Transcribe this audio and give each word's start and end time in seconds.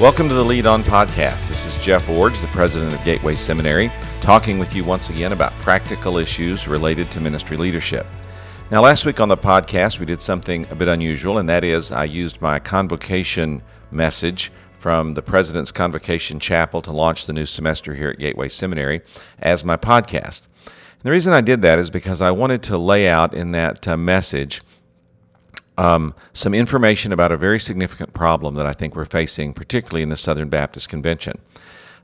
Welcome 0.00 0.30
to 0.30 0.34
the 0.34 0.42
Lead 0.42 0.64
On 0.64 0.82
Podcast. 0.82 1.46
This 1.48 1.66
is 1.66 1.76
Jeff 1.76 2.06
Iorg, 2.06 2.40
the 2.40 2.46
president 2.46 2.94
of 2.94 3.04
Gateway 3.04 3.34
Seminary, 3.36 3.92
talking 4.22 4.58
with 4.58 4.74
you 4.74 4.82
once 4.82 5.10
again 5.10 5.32
about 5.32 5.52
practical 5.58 6.16
issues 6.16 6.66
related 6.66 7.10
to 7.10 7.20
ministry 7.20 7.58
leadership. 7.58 8.06
Now, 8.70 8.80
last 8.80 9.04
week 9.04 9.20
on 9.20 9.28
the 9.28 9.36
podcast, 9.36 9.98
we 9.98 10.06
did 10.06 10.22
something 10.22 10.66
a 10.70 10.74
bit 10.74 10.88
unusual, 10.88 11.36
and 11.36 11.46
that 11.50 11.64
is 11.64 11.92
I 11.92 12.04
used 12.04 12.40
my 12.40 12.58
convocation 12.58 13.60
message 13.90 14.50
from 14.78 15.12
the 15.12 15.22
President's 15.22 15.70
Convocation 15.70 16.40
Chapel 16.40 16.80
to 16.80 16.92
launch 16.92 17.26
the 17.26 17.34
new 17.34 17.44
semester 17.44 17.94
here 17.94 18.08
at 18.08 18.18
Gateway 18.18 18.48
Seminary 18.48 19.02
as 19.38 19.66
my 19.66 19.76
podcast. 19.76 20.46
And 20.64 21.02
the 21.02 21.10
reason 21.10 21.34
I 21.34 21.42
did 21.42 21.60
that 21.60 21.78
is 21.78 21.90
because 21.90 22.22
I 22.22 22.30
wanted 22.30 22.62
to 22.62 22.78
lay 22.78 23.06
out 23.06 23.34
in 23.34 23.52
that 23.52 23.86
uh, 23.86 23.98
message 23.98 24.62
um, 25.78 26.14
some 26.32 26.54
information 26.54 27.12
about 27.12 27.32
a 27.32 27.36
very 27.36 27.58
significant 27.58 28.12
problem 28.12 28.54
that 28.56 28.66
I 28.66 28.72
think 28.72 28.94
we're 28.94 29.04
facing, 29.04 29.52
particularly 29.52 30.02
in 30.02 30.08
the 30.08 30.16
Southern 30.16 30.48
Baptist 30.48 30.88
Convention. 30.88 31.38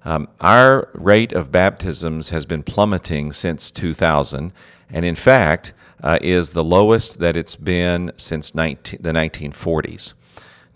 Um, 0.04 0.28
our 0.40 0.88
rate 0.94 1.32
of 1.32 1.50
baptisms 1.50 2.30
has 2.30 2.46
been 2.46 2.62
plummeting 2.62 3.32
since 3.32 3.70
2000, 3.70 4.52
and 4.90 5.04
in 5.04 5.16
fact, 5.16 5.72
uh, 6.02 6.18
is 6.22 6.50
the 6.50 6.62
lowest 6.62 7.18
that 7.18 7.36
it's 7.36 7.56
been 7.56 8.12
since 8.16 8.54
19, 8.54 9.00
the 9.02 9.10
1940s. 9.10 10.12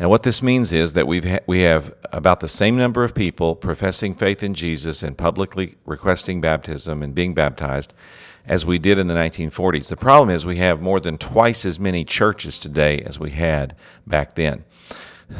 Now, 0.00 0.08
what 0.08 0.22
this 0.22 0.42
means 0.42 0.72
is 0.72 0.94
that 0.94 1.06
we've 1.06 1.26
ha- 1.26 1.40
we 1.46 1.60
have 1.60 1.94
about 2.10 2.40
the 2.40 2.48
same 2.48 2.74
number 2.78 3.04
of 3.04 3.14
people 3.14 3.54
professing 3.54 4.14
faith 4.14 4.42
in 4.42 4.54
Jesus 4.54 5.02
and 5.02 5.16
publicly 5.16 5.74
requesting 5.84 6.40
baptism 6.40 7.02
and 7.02 7.14
being 7.14 7.34
baptized 7.34 7.92
as 8.46 8.64
we 8.64 8.78
did 8.78 8.98
in 8.98 9.08
the 9.08 9.14
1940s. 9.14 9.88
The 9.88 9.98
problem 9.98 10.34
is 10.34 10.46
we 10.46 10.56
have 10.56 10.80
more 10.80 11.00
than 11.00 11.18
twice 11.18 11.66
as 11.66 11.78
many 11.78 12.06
churches 12.06 12.58
today 12.58 13.00
as 13.02 13.18
we 13.18 13.32
had 13.32 13.76
back 14.06 14.36
then. 14.36 14.64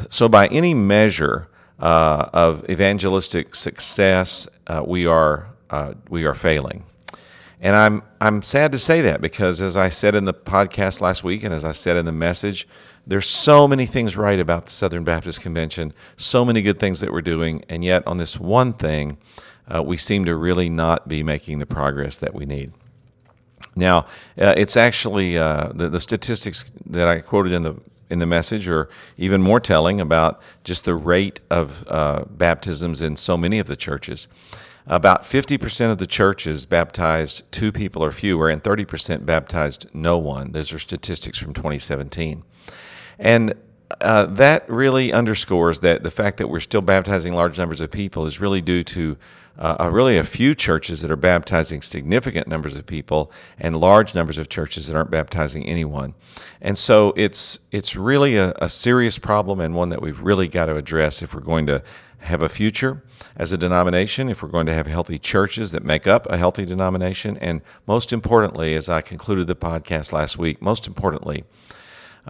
So, 0.09 0.29
by 0.29 0.45
any 0.47 0.75
measure 0.75 1.49
uh, 1.79 2.29
of 2.31 2.63
evangelistic 2.69 3.55
success, 3.55 4.47
uh, 4.67 4.83
we 4.85 5.07
are 5.07 5.49
uh, 5.71 5.95
we 6.07 6.23
are 6.23 6.35
failing. 6.35 6.83
And 7.59 7.75
I'm 7.75 8.03
I'm 8.21 8.43
sad 8.43 8.71
to 8.73 8.79
say 8.79 9.01
that 9.01 9.21
because 9.21 9.59
as 9.59 9.75
I 9.75 9.89
said 9.89 10.13
in 10.13 10.25
the 10.25 10.35
podcast 10.35 11.01
last 11.01 11.23
week 11.23 11.43
and 11.43 11.51
as 11.51 11.63
I 11.63 11.71
said 11.71 11.97
in 11.97 12.05
the 12.05 12.11
message, 12.11 12.67
there's 13.05 13.27
so 13.27 13.67
many 13.67 13.85
things 13.85 14.15
right 14.15 14.39
about 14.39 14.65
the 14.65 14.71
Southern 14.71 15.03
Baptist 15.03 15.41
Convention, 15.41 15.93
so 16.17 16.45
many 16.45 16.61
good 16.61 16.79
things 16.79 16.99
that 16.99 17.11
we're 17.11 17.21
doing, 17.21 17.63
and 17.67 17.83
yet 17.83 18.05
on 18.05 18.17
this 18.17 18.39
one 18.39 18.73
thing, 18.73 19.17
uh, 19.73 19.81
we 19.81 19.97
seem 19.97 20.25
to 20.25 20.35
really 20.35 20.69
not 20.69 21.07
be 21.07 21.23
making 21.23 21.59
the 21.59 21.65
progress 21.65 22.17
that 22.17 22.33
we 22.33 22.45
need. 22.45 22.73
Now, 23.75 23.99
uh, 24.37 24.53
it's 24.57 24.75
actually 24.75 25.37
uh, 25.37 25.71
the, 25.73 25.89
the 25.89 25.99
statistics 25.99 26.71
that 26.85 27.07
I 27.07 27.21
quoted 27.21 27.53
in 27.53 27.63
the 27.63 27.75
in 28.09 28.19
the 28.19 28.25
message 28.25 28.67
are 28.67 28.89
even 29.17 29.41
more 29.41 29.61
telling 29.61 30.01
about 30.01 30.41
just 30.65 30.83
the 30.83 30.93
rate 30.93 31.39
of 31.49 31.87
uh, 31.87 32.25
baptisms 32.29 32.99
in 32.99 33.15
so 33.15 33.37
many 33.37 33.57
of 33.57 33.67
the 33.67 33.77
churches. 33.77 34.27
About 34.85 35.23
50% 35.23 35.91
of 35.91 35.97
the 35.97 36.07
churches 36.07 36.65
baptized 36.65 37.49
two 37.53 37.71
people 37.71 38.03
or 38.03 38.11
fewer, 38.11 38.49
and 38.49 38.61
30% 38.61 39.25
baptized 39.25 39.87
no 39.93 40.17
one. 40.17 40.51
Those 40.51 40.73
are 40.73 40.79
statistics 40.79 41.39
from 41.39 41.53
2017. 41.53 42.43
And 43.21 43.53
uh, 44.01 44.25
that 44.25 44.67
really 44.67 45.13
underscores 45.13 45.81
that 45.81 46.01
the 46.01 46.09
fact 46.09 46.37
that 46.37 46.47
we're 46.47 46.59
still 46.59 46.81
baptizing 46.81 47.35
large 47.35 47.57
numbers 47.57 47.79
of 47.79 47.91
people 47.91 48.25
is 48.25 48.41
really 48.41 48.61
due 48.61 48.83
to 48.83 49.15
uh, 49.59 49.89
really 49.91 50.17
a 50.17 50.23
few 50.23 50.55
churches 50.55 51.01
that 51.01 51.11
are 51.11 51.15
baptizing 51.15 51.83
significant 51.83 52.47
numbers 52.47 52.75
of 52.75 52.87
people 52.87 53.31
and 53.59 53.79
large 53.79 54.15
numbers 54.15 54.39
of 54.39 54.49
churches 54.49 54.87
that 54.87 54.95
aren't 54.95 55.11
baptizing 55.11 55.67
anyone. 55.67 56.15
And 56.59 56.77
so 56.77 57.13
it's 57.15 57.59
it's 57.71 57.95
really 57.95 58.37
a, 58.37 58.53
a 58.59 58.69
serious 58.69 59.19
problem 59.19 59.59
and 59.59 59.75
one 59.75 59.89
that 59.89 60.01
we've 60.01 60.19
really 60.19 60.47
got 60.47 60.65
to 60.65 60.77
address 60.77 61.21
if 61.21 61.35
we're 61.35 61.41
going 61.41 61.67
to 61.67 61.83
have 62.21 62.41
a 62.41 62.49
future 62.49 63.03
as 63.35 63.51
a 63.51 63.57
denomination, 63.57 64.29
if 64.29 64.41
we're 64.41 64.49
going 64.49 64.67
to 64.67 64.73
have 64.73 64.87
healthy 64.87 65.19
churches 65.19 65.71
that 65.71 65.83
make 65.83 66.07
up 66.07 66.25
a 66.31 66.37
healthy 66.37 66.65
denomination, 66.65 67.37
and 67.37 67.61
most 67.85 68.11
importantly, 68.11 68.73
as 68.73 68.89
I 68.89 69.01
concluded 69.01 69.45
the 69.45 69.55
podcast 69.55 70.11
last 70.11 70.37
week, 70.37 70.61
most 70.61 70.87
importantly, 70.87 71.43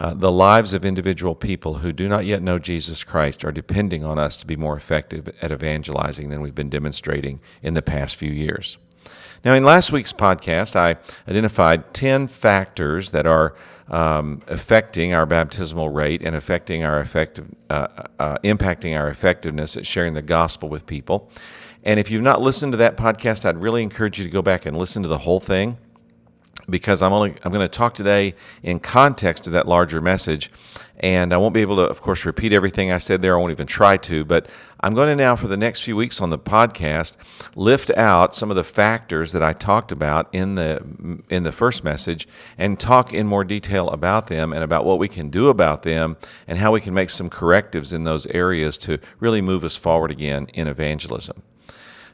uh, 0.02 0.12
the 0.14 0.32
lives 0.32 0.72
of 0.72 0.84
individual 0.84 1.36
people 1.36 1.74
who 1.74 1.92
do 1.92 2.08
not 2.08 2.24
yet 2.24 2.42
know 2.42 2.58
Jesus 2.58 3.04
Christ 3.04 3.44
are 3.44 3.52
depending 3.52 4.04
on 4.04 4.18
us 4.18 4.34
to 4.34 4.44
be 4.44 4.56
more 4.56 4.76
effective 4.76 5.28
at 5.40 5.52
evangelizing 5.52 6.28
than 6.28 6.40
we've 6.40 6.56
been 6.56 6.68
demonstrating 6.68 7.38
in 7.62 7.74
the 7.74 7.82
past 7.82 8.16
few 8.16 8.32
years. 8.32 8.78
Now, 9.44 9.54
in 9.54 9.62
last 9.62 9.92
week's 9.92 10.12
podcast, 10.12 10.74
I 10.74 10.96
identified 11.30 11.94
10 11.94 12.26
factors 12.26 13.12
that 13.12 13.26
are 13.26 13.54
um, 13.86 14.42
affecting 14.48 15.14
our 15.14 15.24
baptismal 15.24 15.90
rate 15.90 16.20
and 16.20 16.34
affecting 16.34 16.82
our 16.82 16.98
effective, 16.98 17.54
uh, 17.70 17.86
uh, 18.18 18.38
impacting 18.38 18.98
our 18.98 19.06
effectiveness 19.06 19.76
at 19.76 19.86
sharing 19.86 20.14
the 20.14 20.22
gospel 20.22 20.68
with 20.68 20.84
people. 20.84 21.30
And 21.84 22.00
if 22.00 22.10
you've 22.10 22.22
not 22.22 22.40
listened 22.40 22.72
to 22.72 22.76
that 22.78 22.96
podcast, 22.96 23.44
I'd 23.44 23.58
really 23.58 23.84
encourage 23.84 24.18
you 24.18 24.24
to 24.24 24.32
go 24.32 24.42
back 24.42 24.66
and 24.66 24.76
listen 24.76 25.04
to 25.04 25.08
the 25.08 25.18
whole 25.18 25.38
thing 25.38 25.78
because 26.68 27.02
I'm 27.02 27.12
only 27.12 27.34
I'm 27.44 27.52
going 27.52 27.64
to 27.64 27.68
talk 27.68 27.94
today 27.94 28.34
in 28.62 28.80
context 28.80 29.46
of 29.46 29.52
that 29.52 29.66
larger 29.66 30.00
message, 30.00 30.50
and 30.98 31.32
I 31.32 31.36
won't 31.36 31.54
be 31.54 31.60
able 31.60 31.76
to, 31.76 31.82
of 31.82 32.00
course, 32.00 32.24
repeat 32.24 32.52
everything 32.52 32.92
I 32.92 32.98
said 32.98 33.22
there. 33.22 33.36
I 33.36 33.40
won't 33.40 33.50
even 33.50 33.66
try 33.66 33.96
to, 33.98 34.24
but 34.24 34.48
I'm 34.80 34.94
going 34.94 35.08
to 35.08 35.16
now, 35.16 35.36
for 35.36 35.48
the 35.48 35.56
next 35.56 35.82
few 35.82 35.96
weeks 35.96 36.20
on 36.20 36.30
the 36.30 36.38
podcast, 36.38 37.16
lift 37.56 37.90
out 37.90 38.34
some 38.34 38.50
of 38.50 38.56
the 38.56 38.64
factors 38.64 39.32
that 39.32 39.42
I 39.42 39.52
talked 39.52 39.92
about 39.92 40.28
in 40.32 40.54
the 40.54 41.22
in 41.28 41.42
the 41.42 41.52
first 41.52 41.84
message, 41.84 42.28
and 42.56 42.78
talk 42.78 43.12
in 43.12 43.26
more 43.26 43.44
detail 43.44 43.88
about 43.88 44.28
them 44.28 44.52
and 44.52 44.62
about 44.62 44.84
what 44.84 44.98
we 44.98 45.08
can 45.08 45.30
do 45.30 45.48
about 45.48 45.82
them, 45.82 46.16
and 46.46 46.58
how 46.58 46.72
we 46.72 46.80
can 46.80 46.94
make 46.94 47.10
some 47.10 47.30
correctives 47.30 47.92
in 47.92 48.04
those 48.04 48.26
areas 48.26 48.78
to 48.78 48.98
really 49.20 49.40
move 49.40 49.64
us 49.64 49.76
forward 49.76 50.10
again 50.10 50.46
in 50.54 50.68
evangelism. 50.68 51.42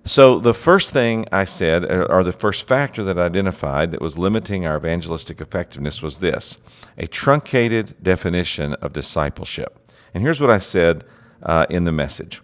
So, 0.05 0.39
the 0.39 0.55
first 0.55 0.93
thing 0.93 1.27
I 1.31 1.45
said, 1.45 1.85
uh, 1.85 2.07
or 2.09 2.25
the 2.25 2.33
first 2.33 2.67
factor 2.67 3.05
that 3.05 3.19
I 3.19 3.27
identified 3.27 3.91
that 3.91 4.01
was 4.01 4.17
limiting 4.17 4.67
our 4.67 4.77
evangelistic 4.77 5.41
effectiveness 5.41 6.01
was 6.01 6.19
this 6.19 6.59
a 6.97 7.07
truncated 7.07 7.95
definition 8.03 8.75
of 8.75 8.93
discipleship. 8.93 9.79
And 10.15 10.23
here's 10.23 10.41
what 10.41 10.51
I 10.51 10.59
said 10.59 11.05
uh, 11.43 11.67
in 11.69 11.85
the 11.85 11.93
message 11.93 12.41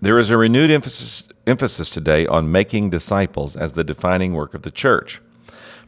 There 0.00 0.18
is 0.18 0.30
a 0.30 0.38
renewed 0.38 0.70
emphasis, 0.70 1.28
emphasis 1.46 1.90
today 1.90 2.26
on 2.26 2.50
making 2.50 2.90
disciples 2.90 3.56
as 3.56 3.72
the 3.72 3.84
defining 3.84 4.32
work 4.32 4.54
of 4.54 4.62
the 4.62 4.70
church. 4.70 5.20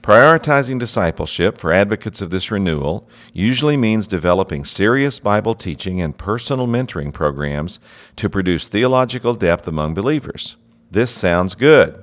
Prioritizing 0.03 0.79
discipleship 0.79 1.59
for 1.59 1.73
advocates 1.73 2.23
of 2.23 2.31
this 2.31 2.51
renewal 2.51 3.09
usually 3.33 3.77
means 3.77 4.07
developing 4.07 4.65
serious 4.65 5.19
Bible 5.19 5.55
teaching 5.55 6.01
and 6.01 6.17
personal 6.17 6.67
mentoring 6.67 7.13
programs 7.13 7.79
to 8.17 8.31
produce 8.31 8.69
theological 8.69 9.35
depth 9.35 9.69
among 9.69 9.95
believers. 9.95 10.57
This 10.91 11.11
sounds 11.11 11.55
good, 11.55 12.03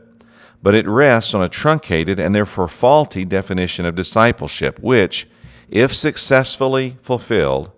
but 0.61 0.75
it 0.75 0.88
rests 0.88 1.34
on 1.34 1.41
a 1.41 1.50
truncated 1.50 2.19
and 2.19 2.35
therefore 2.35 2.67
faulty 2.67 3.25
definition 3.25 3.85
of 3.85 3.95
discipleship, 3.95 4.78
which, 4.79 5.28
if 5.69 5.94
successfully 5.94 6.97
fulfilled, 7.01 7.72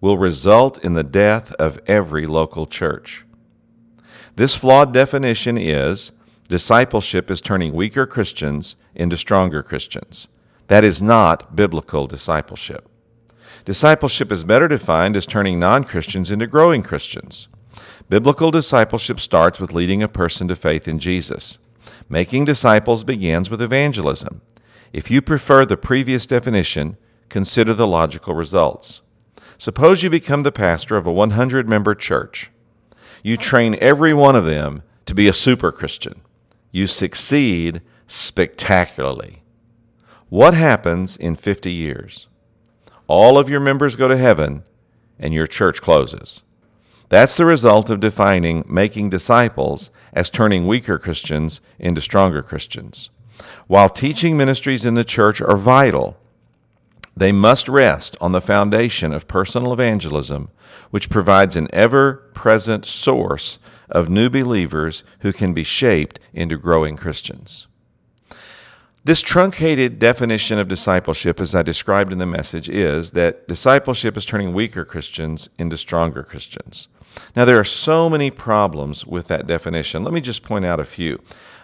will 0.00 0.16
result 0.16 0.82
in 0.82 0.94
the 0.94 1.04
death 1.04 1.52
of 1.54 1.78
every 1.86 2.26
local 2.26 2.66
church. 2.66 3.26
This 4.36 4.56
flawed 4.56 4.94
definition 4.94 5.58
is 5.58 6.12
discipleship 6.50 7.30
is 7.30 7.40
turning 7.40 7.72
weaker 7.72 8.06
Christians 8.06 8.74
into 8.96 9.16
stronger 9.16 9.62
Christians. 9.62 10.28
That 10.66 10.84
is 10.84 11.00
not 11.00 11.54
biblical 11.54 12.08
discipleship. 12.08 12.88
Discipleship 13.64 14.32
is 14.32 14.42
better 14.42 14.66
defined 14.66 15.16
as 15.16 15.26
turning 15.26 15.60
non 15.60 15.84
Christians 15.84 16.30
into 16.30 16.48
growing 16.48 16.82
Christians. 16.82 17.48
Biblical 18.08 18.50
discipleship 18.50 19.20
starts 19.20 19.60
with 19.60 19.72
leading 19.72 20.02
a 20.02 20.08
person 20.08 20.48
to 20.48 20.56
faith 20.56 20.88
in 20.88 20.98
Jesus. 20.98 21.60
Making 22.08 22.46
disciples 22.46 23.04
begins 23.04 23.48
with 23.48 23.62
evangelism. 23.62 24.42
If 24.92 25.08
you 25.08 25.22
prefer 25.22 25.64
the 25.64 25.76
previous 25.76 26.26
definition, 26.26 26.96
consider 27.28 27.74
the 27.74 27.86
logical 27.86 28.34
results. 28.34 29.02
Suppose 29.56 30.02
you 30.02 30.10
become 30.10 30.42
the 30.42 30.50
pastor 30.50 30.96
of 30.96 31.06
a 31.06 31.12
100 31.12 31.68
member 31.68 31.94
church. 31.94 32.50
You 33.22 33.36
train 33.36 33.76
every 33.80 34.12
one 34.12 34.34
of 34.34 34.44
them 34.44 34.82
to 35.06 35.14
be 35.14 35.28
a 35.28 35.32
super 35.32 35.70
Christian 35.70 36.22
you 36.70 36.86
succeed 36.86 37.82
spectacularly. 38.06 39.42
What 40.28 40.54
happens 40.54 41.16
in 41.16 41.36
50 41.36 41.72
years? 41.72 42.28
All 43.06 43.38
of 43.38 43.48
your 43.48 43.60
members 43.60 43.96
go 43.96 44.06
to 44.06 44.16
heaven 44.16 44.62
and 45.18 45.34
your 45.34 45.46
church 45.46 45.82
closes. 45.82 46.42
That's 47.08 47.36
the 47.36 47.44
result 47.44 47.90
of 47.90 47.98
defining 47.98 48.64
making 48.68 49.10
disciples 49.10 49.90
as 50.12 50.30
turning 50.30 50.68
weaker 50.68 50.96
Christians 50.96 51.60
into 51.78 52.00
stronger 52.00 52.42
Christians. 52.42 53.10
While 53.66 53.88
teaching 53.88 54.36
ministries 54.36 54.86
in 54.86 54.94
the 54.94 55.02
church 55.02 55.40
are 55.40 55.56
vital, 55.56 56.19
they 57.16 57.32
must 57.32 57.68
rest 57.68 58.16
on 58.20 58.32
the 58.32 58.40
foundation 58.40 59.12
of 59.12 59.28
personal 59.28 59.72
evangelism, 59.72 60.50
which 60.90 61.10
provides 61.10 61.56
an 61.56 61.68
ever 61.72 62.14
present 62.34 62.84
source 62.84 63.58
of 63.88 64.08
new 64.08 64.30
believers 64.30 65.04
who 65.20 65.32
can 65.32 65.52
be 65.52 65.64
shaped 65.64 66.20
into 66.32 66.56
growing 66.56 66.96
Christians. 66.96 67.66
This 69.02 69.22
truncated 69.22 69.98
definition 69.98 70.58
of 70.58 70.68
discipleship, 70.68 71.40
as 71.40 71.54
I 71.54 71.62
described 71.62 72.12
in 72.12 72.18
the 72.18 72.26
message, 72.26 72.68
is 72.68 73.12
that 73.12 73.48
discipleship 73.48 74.16
is 74.16 74.26
turning 74.26 74.52
weaker 74.52 74.84
Christians 74.84 75.48
into 75.58 75.78
stronger 75.78 76.22
Christians. 76.22 76.88
Now, 77.34 77.46
there 77.46 77.58
are 77.58 77.64
so 77.64 78.10
many 78.10 78.30
problems 78.30 79.06
with 79.06 79.26
that 79.28 79.46
definition. 79.46 80.04
Let 80.04 80.12
me 80.12 80.20
just 80.20 80.42
point 80.42 80.66
out 80.66 80.80
a 80.80 80.84
few. 80.84 81.20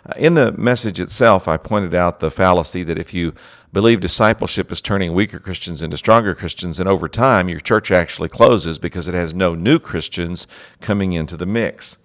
Uh, 0.07 0.15
in 0.17 0.35
the 0.35 0.53
message 0.53 0.99
itself, 0.99 1.47
I 1.47 1.57
pointed 1.57 1.95
out 1.95 2.21
the 2.21 2.31
fallacy 2.31 2.83
that 2.85 2.99
if 2.99 3.13
you 3.13 3.35
believe 3.77 4.01
discipleship 4.01 4.73
is 4.73 4.81
turning 4.81 5.13
weaker 5.13 5.39
Christians 5.39 5.83
into 5.83 5.99
stronger 5.99 6.35
Christians, 6.35 6.81
and 6.81 6.89
over 6.89 7.09
time 7.09 7.51
your 7.51 7.61
church 7.61 7.91
actually 7.91 8.31
closes 8.31 8.79
because 8.79 9.07
it 9.07 9.13
has 9.13 9.35
no 9.35 9.55
new 9.55 9.79
Christians 9.79 10.47
coming 10.81 11.13
into 11.13 11.37
the 11.37 11.45
mix. 11.45 11.99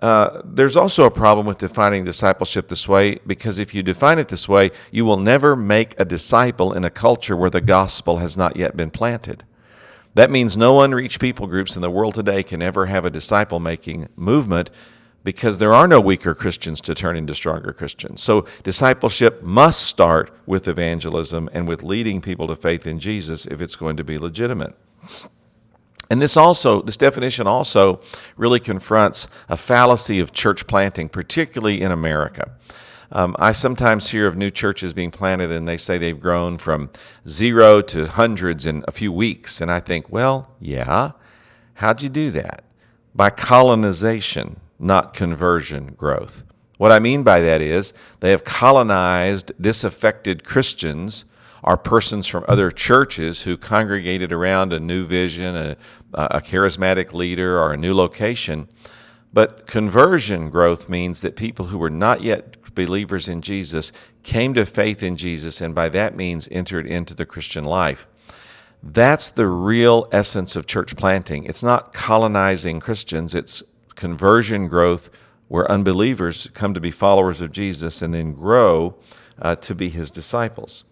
Uh, 0.00 0.40
there's 0.44 0.76
also 0.76 1.04
a 1.04 1.10
problem 1.10 1.46
with 1.46 1.58
defining 1.58 2.04
discipleship 2.04 2.68
this 2.68 2.86
way 2.86 3.16
because 3.26 3.58
if 3.58 3.74
you 3.74 3.82
define 3.82 4.20
it 4.20 4.28
this 4.28 4.48
way, 4.48 4.70
you 4.92 5.04
will 5.04 5.16
never 5.16 5.56
make 5.56 5.98
a 5.98 6.04
disciple 6.04 6.72
in 6.72 6.84
a 6.84 6.90
culture 6.90 7.36
where 7.36 7.50
the 7.50 7.60
gospel 7.60 8.18
has 8.18 8.36
not 8.36 8.56
yet 8.56 8.76
been 8.76 8.92
planted. 8.92 9.42
That 10.14 10.30
means 10.30 10.56
no 10.56 10.80
unreached 10.80 11.20
people 11.20 11.48
groups 11.48 11.74
in 11.74 11.82
the 11.82 11.90
world 11.90 12.14
today 12.14 12.44
can 12.44 12.62
ever 12.62 12.86
have 12.86 13.04
a 13.04 13.10
disciple 13.10 13.58
making 13.58 14.10
movement 14.14 14.70
because 15.24 15.58
there 15.58 15.72
are 15.72 15.88
no 15.88 16.00
weaker 16.00 16.34
Christians 16.34 16.80
to 16.82 16.94
turn 16.94 17.16
into 17.16 17.34
stronger 17.34 17.72
Christians. 17.72 18.22
So 18.22 18.46
discipleship 18.62 19.42
must 19.42 19.82
start 19.82 20.30
with 20.46 20.68
evangelism 20.68 21.48
and 21.52 21.66
with 21.66 21.82
leading 21.82 22.20
people 22.20 22.46
to 22.46 22.54
faith 22.54 22.86
in 22.86 22.98
Jesus 22.98 23.46
if 23.46 23.60
it's 23.60 23.74
going 23.74 23.96
to 23.96 24.04
be 24.04 24.18
legitimate. 24.18 24.76
And 26.10 26.20
this 26.20 26.36
also, 26.36 26.82
this 26.82 26.98
definition 26.98 27.46
also 27.46 28.00
really 28.36 28.60
confronts 28.60 29.26
a 29.48 29.56
fallacy 29.56 30.20
of 30.20 30.32
church 30.32 30.66
planting, 30.66 31.08
particularly 31.08 31.80
in 31.80 31.90
America. 31.90 32.52
Um, 33.10 33.34
I 33.38 33.52
sometimes 33.52 34.10
hear 34.10 34.26
of 34.26 34.36
new 34.36 34.50
churches 34.50 34.92
being 34.92 35.10
planted 35.10 35.50
and 35.50 35.66
they 35.66 35.76
say 35.76 35.98
they've 35.98 36.20
grown 36.20 36.58
from 36.58 36.90
zero 37.26 37.80
to 37.82 38.06
hundreds 38.06 38.66
in 38.66 38.84
a 38.86 38.90
few 38.90 39.12
weeks. 39.12 39.60
And 39.60 39.70
I 39.70 39.80
think, 39.80 40.10
well, 40.10 40.50
yeah. 40.60 41.12
How'd 41.74 42.02
you 42.02 42.08
do 42.08 42.30
that? 42.32 42.64
By 43.14 43.30
colonization, 43.30 44.60
not 44.78 45.14
conversion 45.14 45.94
growth. 45.96 46.42
What 46.78 46.92
I 46.92 46.98
mean 46.98 47.22
by 47.22 47.40
that 47.40 47.60
is 47.60 47.92
they 48.20 48.30
have 48.30 48.44
colonized 48.44 49.52
disaffected 49.60 50.44
Christians 50.44 51.24
are 51.62 51.76
persons 51.78 52.26
from 52.26 52.44
other 52.46 52.70
churches 52.70 53.42
who 53.42 53.56
congregated 53.56 54.32
around 54.32 54.72
a 54.72 54.80
new 54.80 55.06
vision, 55.06 55.56
a, 55.56 55.76
a 56.12 56.40
charismatic 56.40 57.12
leader, 57.12 57.58
or 57.58 57.72
a 57.72 57.76
new 57.78 57.94
location. 57.94 58.68
But 59.32 59.66
conversion 59.66 60.50
growth 60.50 60.88
means 60.88 61.22
that 61.22 61.36
people 61.36 61.66
who 61.66 61.78
were 61.78 61.90
not 61.90 62.22
yet 62.22 62.56
believers 62.74 63.28
in 63.28 63.40
Jesus 63.40 63.92
came 64.22 64.52
to 64.54 64.66
faith 64.66 65.02
in 65.02 65.16
Jesus 65.16 65.60
and 65.60 65.74
by 65.74 65.88
that 65.88 66.16
means 66.16 66.48
entered 66.50 66.86
into 66.86 67.14
the 67.14 67.26
Christian 67.26 67.64
life. 67.64 68.06
That's 68.82 69.30
the 69.30 69.46
real 69.46 70.08
essence 70.12 70.56
of 70.56 70.66
church 70.66 70.96
planting. 70.96 71.44
It's 71.44 71.62
not 71.62 71.92
colonizing 71.92 72.80
Christians, 72.80 73.34
it's 73.34 73.62
conversion 73.94 74.68
growth 74.68 75.10
where 75.48 75.70
unbelievers 75.70 76.48
come 76.54 76.74
to 76.74 76.80
be 76.80 76.90
followers 76.90 77.40
of 77.40 77.52
Jesus 77.52 78.02
and 78.02 78.12
then 78.14 78.32
grow 78.32 78.96
uh, 79.40 79.56
to 79.56 79.74
be 79.74 79.88
his 79.88 80.10
disciples. 80.10 80.84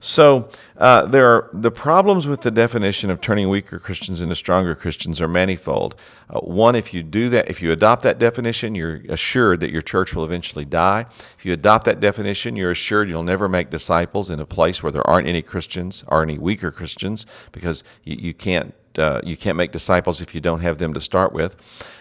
So 0.00 0.48
uh, 0.76 1.06
there 1.06 1.26
are 1.26 1.50
the 1.52 1.72
problems 1.72 2.28
with 2.28 2.42
the 2.42 2.52
definition 2.52 3.10
of 3.10 3.20
turning 3.20 3.48
weaker 3.48 3.78
Christians 3.78 4.20
into 4.20 4.36
stronger 4.36 4.74
Christians 4.74 5.20
are 5.20 5.28
manifold. 5.28 5.96
Uh, 6.30 6.38
one, 6.40 6.76
if 6.76 6.94
you 6.94 7.02
do 7.02 7.28
that, 7.30 7.50
if 7.50 7.60
you 7.60 7.72
adopt 7.72 8.02
that 8.04 8.18
definition, 8.18 8.74
you're 8.74 9.02
assured 9.08 9.60
that 9.60 9.72
your 9.72 9.82
church 9.82 10.14
will 10.14 10.24
eventually 10.24 10.64
die. 10.64 11.06
If 11.36 11.44
you 11.44 11.52
adopt 11.52 11.84
that 11.86 11.98
definition, 11.98 12.54
you're 12.54 12.70
assured 12.70 13.08
you'll 13.08 13.24
never 13.24 13.48
make 13.48 13.70
disciples 13.70 14.30
in 14.30 14.38
a 14.38 14.46
place 14.46 14.82
where 14.82 14.92
there 14.92 15.06
aren't 15.06 15.26
any 15.26 15.42
Christians 15.42 16.04
or 16.06 16.22
any 16.22 16.38
weaker 16.38 16.70
Christians 16.70 17.26
because 17.50 17.82
you, 18.04 18.16
you 18.16 18.34
can't 18.34 18.74
uh, 18.98 19.20
you 19.24 19.36
can't 19.36 19.56
make 19.56 19.72
disciples 19.72 20.20
if 20.20 20.34
you 20.34 20.40
don't 20.40 20.60
have 20.60 20.78
them 20.78 20.94
to 20.94 21.00
start 21.00 21.32
with. 21.32 21.56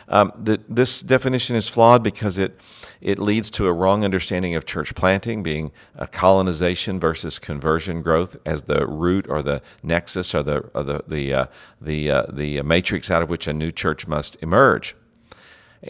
Um, 0.07 0.31
the, 0.41 0.61
this 0.69 1.01
definition 1.01 1.55
is 1.55 1.67
flawed 1.67 2.03
because 2.03 2.37
it 2.37 2.59
it 2.99 3.19
leads 3.19 3.49
to 3.51 3.67
a 3.67 3.73
wrong 3.73 4.03
understanding 4.03 4.55
of 4.55 4.65
church 4.65 4.95
planting 4.95 5.43
being 5.43 5.71
a 5.95 6.07
colonization 6.07 6.99
versus 6.99 7.37
conversion 7.37 8.01
growth 8.01 8.37
as 8.45 8.63
the 8.63 8.87
root 8.87 9.27
or 9.29 9.43
the 9.43 9.61
nexus 9.83 10.33
or 10.33 10.43
the 10.43 10.59
or 10.73 10.83
the 10.83 11.03
the 11.07 11.33
uh, 11.33 11.45
the 11.81 12.09
uh, 12.09 12.25
the 12.31 12.61
matrix 12.63 13.11
out 13.11 13.21
of 13.21 13.29
which 13.29 13.47
a 13.47 13.53
new 13.53 13.71
church 13.71 14.07
must 14.07 14.37
emerge. 14.41 14.95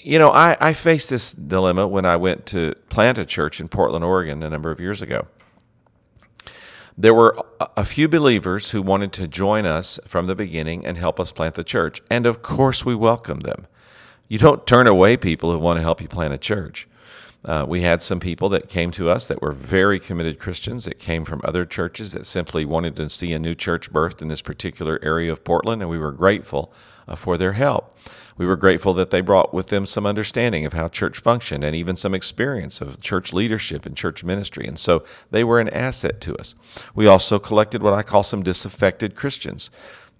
You 0.03 0.19
know, 0.19 0.31
I, 0.31 0.57
I 0.59 0.73
faced 0.73 1.09
this 1.09 1.31
dilemma 1.31 1.87
when 1.87 2.05
I 2.05 2.17
went 2.17 2.45
to 2.47 2.73
plant 2.89 3.17
a 3.17 3.25
church 3.25 3.61
in 3.61 3.69
Portland, 3.69 4.03
Oregon, 4.03 4.43
a 4.43 4.49
number 4.49 4.69
of 4.69 4.81
years 4.81 5.01
ago 5.01 5.27
there 6.97 7.13
were 7.13 7.37
a 7.75 7.85
few 7.85 8.07
believers 8.07 8.71
who 8.71 8.81
wanted 8.81 9.13
to 9.13 9.27
join 9.27 9.65
us 9.67 9.99
from 10.05 10.25
the 10.25 10.35
beginning 10.35 10.85
and 10.85 10.97
help 10.97 11.19
us 11.19 11.31
plant 11.31 11.53
the 11.55 11.63
church. 11.63 12.01
And 12.09 12.25
of 12.25 12.41
course, 12.41 12.83
we 12.83 12.95
welcomed 12.95 13.43
them. 13.43 13.67
You 14.27 14.39
don't 14.39 14.65
turn 14.65 14.87
away 14.87 15.15
people 15.15 15.51
who 15.51 15.59
want 15.59 15.77
to 15.77 15.83
help 15.83 16.01
you 16.01 16.07
plant 16.07 16.33
a 16.33 16.39
church. 16.39 16.87
Uh, 17.45 17.65
we 17.67 17.81
had 17.81 18.01
some 18.01 18.19
people 18.19 18.49
that 18.49 18.67
came 18.67 18.89
to 18.91 19.09
us 19.09 19.27
that 19.27 19.41
were 19.41 19.51
very 19.51 19.99
committed 19.99 20.39
Christians 20.39 20.85
that 20.85 20.97
came 20.97 21.23
from 21.23 21.39
other 21.43 21.65
churches 21.65 22.11
that 22.11 22.25
simply 22.25 22.65
wanted 22.65 22.95
to 22.95 23.09
see 23.09 23.31
a 23.31 23.39
new 23.39 23.53
church 23.53 23.93
birthed 23.93 24.21
in 24.21 24.27
this 24.27 24.41
particular 24.41 24.99
area 25.03 25.31
of 25.31 25.43
Portland, 25.43 25.81
and 25.81 25.89
we 25.89 25.99
were 25.99 26.11
grateful 26.11 26.73
uh, 27.07 27.15
for 27.15 27.37
their 27.37 27.53
help. 27.53 27.95
We 28.37 28.45
were 28.45 28.55
grateful 28.55 28.93
that 28.93 29.09
they 29.09 29.21
brought 29.21 29.53
with 29.53 29.67
them 29.67 29.85
some 29.85 30.05
understanding 30.05 30.65
of 30.65 30.73
how 30.73 30.89
church 30.89 31.19
functioned 31.19 31.63
and 31.63 31.75
even 31.75 31.95
some 31.95 32.13
experience 32.13 32.81
of 32.81 32.99
church 32.99 33.33
leadership 33.33 33.85
and 33.85 33.97
church 33.97 34.23
ministry. 34.23 34.67
And 34.67 34.77
so 34.77 35.03
they 35.31 35.43
were 35.43 35.59
an 35.59 35.69
asset 35.69 36.21
to 36.21 36.35
us. 36.35 36.53
We 36.93 37.07
also 37.07 37.39
collected 37.39 37.81
what 37.81 37.93
I 37.93 38.03
call 38.03 38.23
some 38.23 38.43
disaffected 38.43 39.15
Christians. 39.15 39.69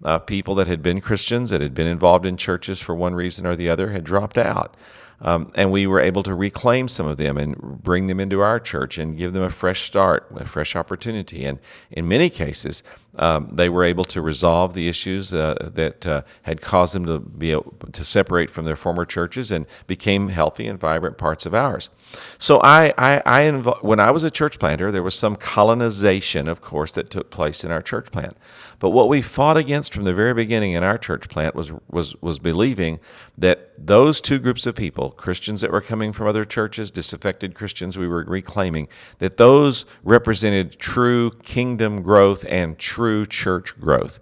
Uh, 0.04 0.18
people 0.18 0.54
that 0.54 0.68
had 0.68 0.80
been 0.80 1.00
Christians, 1.00 1.50
that 1.50 1.60
had 1.60 1.74
been 1.74 1.88
involved 1.88 2.24
in 2.24 2.36
churches 2.36 2.80
for 2.80 2.94
one 2.94 3.16
reason 3.16 3.46
or 3.46 3.56
the 3.56 3.68
other, 3.68 3.90
had 3.90 4.04
dropped 4.04 4.38
out. 4.38 4.76
Um, 5.20 5.50
and 5.56 5.72
we 5.72 5.86
were 5.86 6.00
able 6.00 6.22
to 6.22 6.34
reclaim 6.34 6.86
some 6.86 7.06
of 7.06 7.16
them 7.16 7.36
and 7.36 7.56
bring 7.82 8.06
them 8.06 8.20
into 8.20 8.40
our 8.40 8.60
church 8.60 8.98
and 8.98 9.16
give 9.16 9.32
them 9.32 9.42
a 9.42 9.50
fresh 9.50 9.82
start, 9.82 10.28
a 10.36 10.44
fresh 10.44 10.76
opportunity. 10.76 11.44
And 11.44 11.58
in 11.90 12.06
many 12.06 12.30
cases, 12.30 12.84
um, 13.16 13.48
they 13.52 13.68
were 13.68 13.82
able 13.82 14.04
to 14.04 14.22
resolve 14.22 14.74
the 14.74 14.88
issues 14.88 15.34
uh, 15.34 15.70
that 15.74 16.06
uh, 16.06 16.22
had 16.42 16.60
caused 16.60 16.94
them 16.94 17.04
to 17.06 17.18
be 17.18 17.50
able 17.50 17.74
to 17.92 18.04
separate 18.04 18.48
from 18.48 18.64
their 18.64 18.76
former 18.76 19.04
churches 19.04 19.50
and 19.50 19.66
became 19.88 20.28
healthy 20.28 20.68
and 20.68 20.78
vibrant 20.78 21.18
parts 21.18 21.44
of 21.46 21.54
ours. 21.54 21.90
So 22.38 22.60
I, 22.62 22.94
I, 22.96 23.22
I 23.26 23.50
when 23.50 24.00
I 24.00 24.10
was 24.10 24.22
a 24.22 24.30
church 24.30 24.58
planter, 24.58 24.92
there 24.92 25.02
was 25.02 25.14
some 25.14 25.36
colonization, 25.36 26.48
of 26.48 26.60
course, 26.60 26.92
that 26.92 27.10
took 27.10 27.30
place 27.30 27.64
in 27.64 27.70
our 27.70 27.82
church 27.82 28.10
plant. 28.12 28.36
But 28.78 28.90
what 28.90 29.08
we 29.08 29.22
fought 29.22 29.56
against 29.56 29.92
from 29.92 30.04
the 30.04 30.14
very 30.14 30.34
beginning 30.34 30.72
in 30.72 30.84
our 30.84 30.98
church 30.98 31.28
plant 31.28 31.54
was 31.54 31.72
was 31.90 32.14
was 32.22 32.38
believing 32.38 33.00
that 33.36 33.72
those 33.76 34.20
two 34.20 34.38
groups 34.38 34.66
of 34.66 34.76
people, 34.76 35.10
Christians 35.10 35.60
that 35.60 35.72
were 35.72 35.80
coming 35.80 36.12
from 36.12 36.28
other 36.28 36.44
churches, 36.44 36.90
disaffected 36.90 37.54
Christians 37.54 37.98
we 37.98 38.06
were 38.06 38.24
reclaiming, 38.24 38.88
that 39.18 39.36
those 39.36 39.84
represented 40.04 40.78
true 40.78 41.32
kingdom 41.42 42.02
growth 42.02 42.44
and 42.48 42.78
true 42.78 43.26
church 43.26 43.78
growth. 43.80 44.20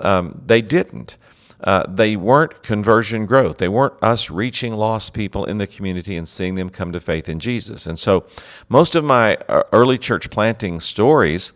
Um, 0.00 0.42
they 0.46 0.62
didn't. 0.62 1.18
Uh, 1.62 1.84
they 1.88 2.16
weren't 2.16 2.62
conversion 2.62 3.26
growth. 3.26 3.58
They 3.58 3.68
weren't 3.68 3.94
us 4.02 4.30
reaching 4.30 4.74
lost 4.74 5.12
people 5.12 5.44
in 5.44 5.58
the 5.58 5.66
community 5.66 6.16
and 6.16 6.28
seeing 6.28 6.54
them 6.54 6.70
come 6.70 6.92
to 6.92 7.00
faith 7.00 7.28
in 7.28 7.38
Jesus. 7.38 7.86
And 7.86 7.98
so, 7.98 8.24
most 8.68 8.94
of 8.94 9.04
my 9.04 9.36
uh, 9.48 9.64
early 9.72 9.98
church 9.98 10.30
planting 10.30 10.80
stories 10.80 11.52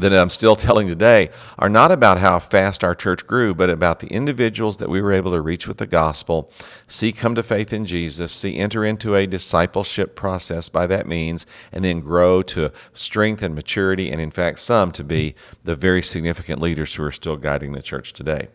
that 0.00 0.14
I'm 0.14 0.30
still 0.30 0.56
telling 0.70 0.88
today 0.88 1.30
are 1.58 1.68
not 1.68 1.92
about 1.92 2.18
how 2.18 2.38
fast 2.38 2.82
our 2.82 2.94
church 2.94 3.26
grew, 3.26 3.54
but 3.54 3.70
about 3.70 4.00
the 4.00 4.08
individuals 4.08 4.78
that 4.78 4.88
we 4.88 5.00
were 5.00 5.12
able 5.12 5.32
to 5.32 5.40
reach 5.40 5.68
with 5.68 5.78
the 5.78 5.86
gospel, 5.86 6.50
see 6.86 7.12
come 7.12 7.34
to 7.34 7.42
faith 7.42 7.72
in 7.72 7.86
Jesus, 7.86 8.32
see 8.32 8.56
enter 8.56 8.84
into 8.84 9.14
a 9.14 9.26
discipleship 9.26 10.16
process 10.16 10.68
by 10.68 10.86
that 10.86 11.06
means, 11.06 11.46
and 11.72 11.84
then 11.84 12.00
grow 12.00 12.42
to 12.42 12.72
strength 12.92 13.42
and 13.42 13.54
maturity, 13.54 14.10
and 14.10 14.20
in 14.20 14.30
fact, 14.30 14.58
some 14.60 14.92
to 14.92 15.04
be 15.04 15.34
the 15.64 15.76
very 15.76 16.02
significant 16.02 16.60
leaders 16.60 16.94
who 16.94 17.04
are 17.04 17.12
still 17.12 17.36
guiding 17.36 17.72
the 17.72 17.82
church 17.82 18.12
today. 18.12 18.48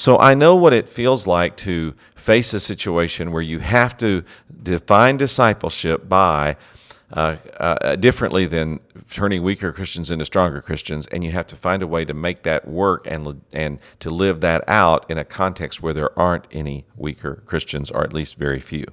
So 0.00 0.16
I 0.16 0.32
know 0.32 0.56
what 0.56 0.72
it 0.72 0.88
feels 0.88 1.26
like 1.26 1.58
to 1.58 1.94
face 2.14 2.54
a 2.54 2.60
situation 2.60 3.32
where 3.32 3.42
you 3.42 3.58
have 3.58 3.98
to 3.98 4.24
define 4.62 5.18
discipleship 5.18 6.08
by 6.08 6.56
uh, 7.12 7.36
uh, 7.58 7.96
differently 7.96 8.46
than 8.46 8.80
turning 9.10 9.42
weaker 9.42 9.72
Christians 9.72 10.10
into 10.10 10.24
stronger 10.24 10.62
Christians, 10.62 11.06
and 11.08 11.22
you 11.22 11.32
have 11.32 11.46
to 11.48 11.54
find 11.54 11.82
a 11.82 11.86
way 11.86 12.06
to 12.06 12.14
make 12.14 12.44
that 12.44 12.66
work 12.66 13.06
and 13.06 13.42
and 13.52 13.78
to 13.98 14.08
live 14.08 14.40
that 14.40 14.64
out 14.66 15.04
in 15.10 15.18
a 15.18 15.24
context 15.24 15.82
where 15.82 15.92
there 15.92 16.18
aren't 16.18 16.46
any 16.50 16.86
weaker 16.96 17.42
Christians, 17.44 17.90
or 17.90 18.02
at 18.02 18.14
least 18.14 18.38
very 18.38 18.58
few. 18.58 18.86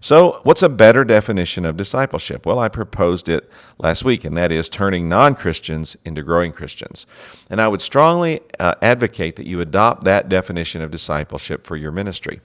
So, 0.00 0.40
what's 0.44 0.62
a 0.62 0.68
better 0.68 1.04
definition 1.04 1.64
of 1.64 1.76
discipleship? 1.76 2.46
Well, 2.46 2.58
I 2.58 2.68
proposed 2.68 3.28
it 3.28 3.50
last 3.78 4.04
week, 4.04 4.24
and 4.24 4.36
that 4.36 4.52
is 4.52 4.68
turning 4.68 5.08
non 5.08 5.34
Christians 5.34 5.96
into 6.04 6.22
growing 6.22 6.52
Christians. 6.52 7.06
And 7.50 7.60
I 7.60 7.68
would 7.68 7.82
strongly 7.82 8.40
uh, 8.60 8.74
advocate 8.80 9.36
that 9.36 9.46
you 9.46 9.60
adopt 9.60 10.04
that 10.04 10.28
definition 10.28 10.82
of 10.82 10.90
discipleship 10.90 11.66
for 11.66 11.76
your 11.76 11.90
ministry. 11.90 12.40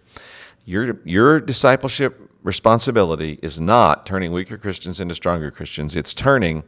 Your, 0.65 0.99
your 1.03 1.39
discipleship 1.39 2.29
responsibility 2.41 3.39
is 3.41 3.59
not 3.59 4.05
turning 4.05 4.31
weaker 4.31 4.57
Christians 4.57 4.99
into 4.99 5.15
stronger 5.15 5.51
Christians. 5.51 5.95
It's 5.95 6.13
turning 6.13 6.63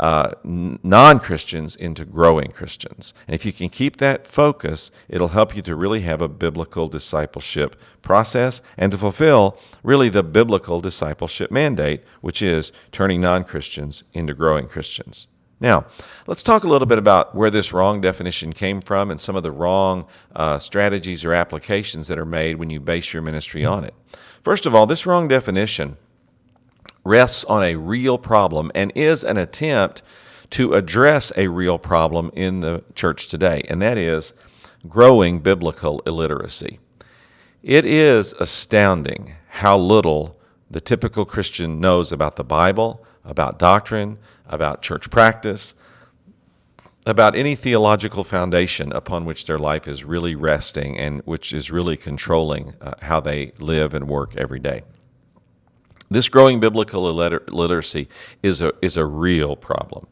uh, 0.00 0.32
non 0.42 1.20
Christians 1.20 1.76
into 1.76 2.06
growing 2.06 2.52
Christians. 2.52 3.12
And 3.28 3.34
if 3.34 3.44
you 3.44 3.52
can 3.52 3.68
keep 3.68 3.98
that 3.98 4.26
focus, 4.26 4.90
it'll 5.10 5.28
help 5.28 5.54
you 5.54 5.60
to 5.62 5.76
really 5.76 6.00
have 6.00 6.22
a 6.22 6.28
biblical 6.28 6.88
discipleship 6.88 7.76
process 8.00 8.62
and 8.78 8.90
to 8.92 8.98
fulfill 8.98 9.58
really 9.82 10.08
the 10.08 10.22
biblical 10.22 10.80
discipleship 10.80 11.50
mandate, 11.50 12.02
which 12.22 12.40
is 12.40 12.72
turning 12.90 13.20
non 13.20 13.44
Christians 13.44 14.02
into 14.14 14.32
growing 14.32 14.68
Christians. 14.68 15.26
Now, 15.60 15.84
let's 16.26 16.42
talk 16.42 16.64
a 16.64 16.68
little 16.68 16.86
bit 16.86 16.96
about 16.96 17.34
where 17.34 17.50
this 17.50 17.70
wrong 17.70 18.00
definition 18.00 18.54
came 18.54 18.80
from 18.80 19.10
and 19.10 19.20
some 19.20 19.36
of 19.36 19.42
the 19.42 19.52
wrong 19.52 20.06
uh, 20.34 20.58
strategies 20.58 21.26
or 21.26 21.34
applications 21.34 22.08
that 22.08 22.18
are 22.18 22.24
made 22.24 22.56
when 22.56 22.70
you 22.70 22.80
base 22.80 23.12
your 23.12 23.20
ministry 23.20 23.66
on 23.66 23.84
it. 23.84 23.92
First 24.42 24.64
of 24.64 24.74
all, 24.74 24.86
this 24.86 25.04
wrong 25.04 25.28
definition 25.28 25.98
rests 27.04 27.44
on 27.44 27.62
a 27.62 27.76
real 27.76 28.18
problem 28.18 28.70
and 28.74 28.92
is 28.94 29.24
an 29.24 29.36
attempt 29.36 30.02
to 30.50 30.74
address 30.74 31.32
a 31.36 31.48
real 31.48 31.78
problem 31.78 32.30
in 32.34 32.60
the 32.60 32.82
church 32.94 33.28
today, 33.28 33.62
and 33.68 33.80
that 33.80 33.96
is 33.96 34.32
growing 34.88 35.38
biblical 35.38 36.00
illiteracy. 36.00 36.80
It 37.62 37.84
is 37.84 38.32
astounding 38.34 39.34
how 39.48 39.78
little 39.78 40.36
the 40.70 40.80
typical 40.80 41.24
Christian 41.24 41.80
knows 41.80 42.10
about 42.12 42.36
the 42.36 42.44
Bible, 42.44 43.04
about 43.24 43.58
doctrine, 43.58 44.18
about 44.46 44.82
church 44.82 45.10
practice, 45.10 45.74
about 47.06 47.34
any 47.34 47.54
theological 47.54 48.24
foundation 48.24 48.92
upon 48.92 49.24
which 49.24 49.46
their 49.46 49.58
life 49.58 49.88
is 49.88 50.04
really 50.04 50.34
resting 50.34 50.98
and 50.98 51.22
which 51.24 51.52
is 51.52 51.70
really 51.70 51.96
controlling 51.96 52.74
uh, 52.80 52.92
how 53.02 53.20
they 53.20 53.52
live 53.58 53.94
and 53.94 54.08
work 54.08 54.36
every 54.36 54.58
day. 54.58 54.82
This 56.12 56.28
growing 56.28 56.58
biblical 56.58 57.02
literacy 57.04 58.08
is 58.42 58.60
a, 58.60 58.72
is 58.82 58.96
a 58.96 59.06
real 59.06 59.54
problem. 59.54 60.08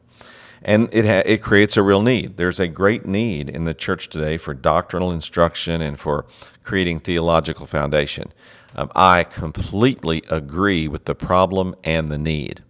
And 0.62 0.88
it, 0.92 1.04
ha- 1.04 1.24
it 1.26 1.42
creates 1.42 1.76
a 1.76 1.82
real 1.82 2.02
need. 2.02 2.36
There's 2.36 2.60
a 2.60 2.68
great 2.68 3.04
need 3.04 3.50
in 3.50 3.64
the 3.64 3.74
church 3.74 4.08
today 4.08 4.38
for 4.38 4.54
doctrinal 4.54 5.10
instruction 5.10 5.82
and 5.82 5.98
for 5.98 6.24
creating 6.62 7.00
theological 7.00 7.66
foundation. 7.66 8.32
Um, 8.76 8.92
I 8.94 9.24
completely 9.24 10.22
agree 10.28 10.86
with 10.86 11.06
the 11.06 11.16
problem 11.16 11.74
and 11.82 12.12
the 12.12 12.18
need. 12.18 12.62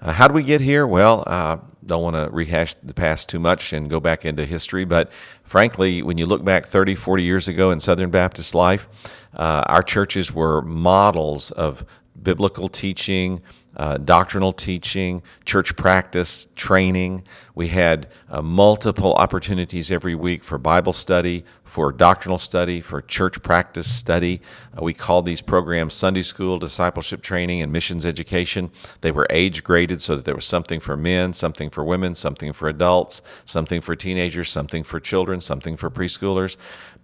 Uh, 0.00 0.12
how 0.12 0.28
do 0.28 0.34
we 0.34 0.44
get 0.44 0.60
here? 0.60 0.86
Well, 0.86 1.24
uh, 1.26 1.58
don't 1.84 2.02
want 2.02 2.14
to 2.14 2.28
rehash 2.30 2.74
the 2.74 2.94
past 2.94 3.28
too 3.28 3.40
much 3.40 3.72
and 3.72 3.90
go 3.90 3.98
back 3.98 4.24
into 4.24 4.46
history, 4.46 4.84
but 4.84 5.10
frankly, 5.42 6.02
when 6.02 6.18
you 6.18 6.26
look 6.26 6.44
back 6.44 6.66
30, 6.66 6.94
40 6.94 7.22
years 7.22 7.48
ago 7.48 7.70
in 7.70 7.80
Southern 7.80 8.10
Baptist 8.10 8.54
life, 8.54 8.88
uh, 9.34 9.62
our 9.66 9.82
churches 9.82 10.32
were 10.32 10.62
models 10.62 11.50
of 11.50 11.84
biblical 12.22 12.68
teaching, 12.68 13.42
uh, 13.76 13.96
doctrinal 13.98 14.52
teaching, 14.52 15.22
church 15.44 15.76
practice, 15.76 16.48
training. 16.56 17.22
We 17.54 17.68
had 17.68 18.08
uh, 18.28 18.42
multiple 18.42 19.14
opportunities 19.14 19.90
every 19.90 20.14
week 20.14 20.42
for 20.42 20.58
Bible 20.58 20.92
study, 20.92 21.44
for 21.62 21.92
doctrinal 21.92 22.38
study, 22.38 22.80
for 22.80 23.00
church 23.00 23.42
practice 23.42 23.90
study. 23.90 24.40
Uh, 24.76 24.82
we 24.82 24.92
called 24.92 25.24
these 25.24 25.40
programs 25.40 25.94
Sunday 25.94 26.22
school, 26.22 26.58
discipleship 26.58 27.22
training, 27.22 27.62
and 27.62 27.72
missions 27.72 28.04
education. 28.04 28.72
They 29.02 29.12
were 29.12 29.26
age 29.30 29.62
graded 29.62 30.02
so 30.02 30.16
that 30.16 30.24
there 30.24 30.34
was 30.34 30.46
something 30.46 30.80
for 30.80 30.96
men, 30.96 31.32
something 31.32 31.70
for 31.70 31.84
women, 31.84 32.16
something 32.16 32.52
for 32.52 32.68
adults, 32.68 33.22
something 33.44 33.80
for 33.80 33.94
teenagers, 33.94 34.50
something 34.50 34.82
for 34.82 34.98
children, 34.98 35.40
something 35.40 35.76
for 35.76 35.90
preschoolers. 35.90 36.56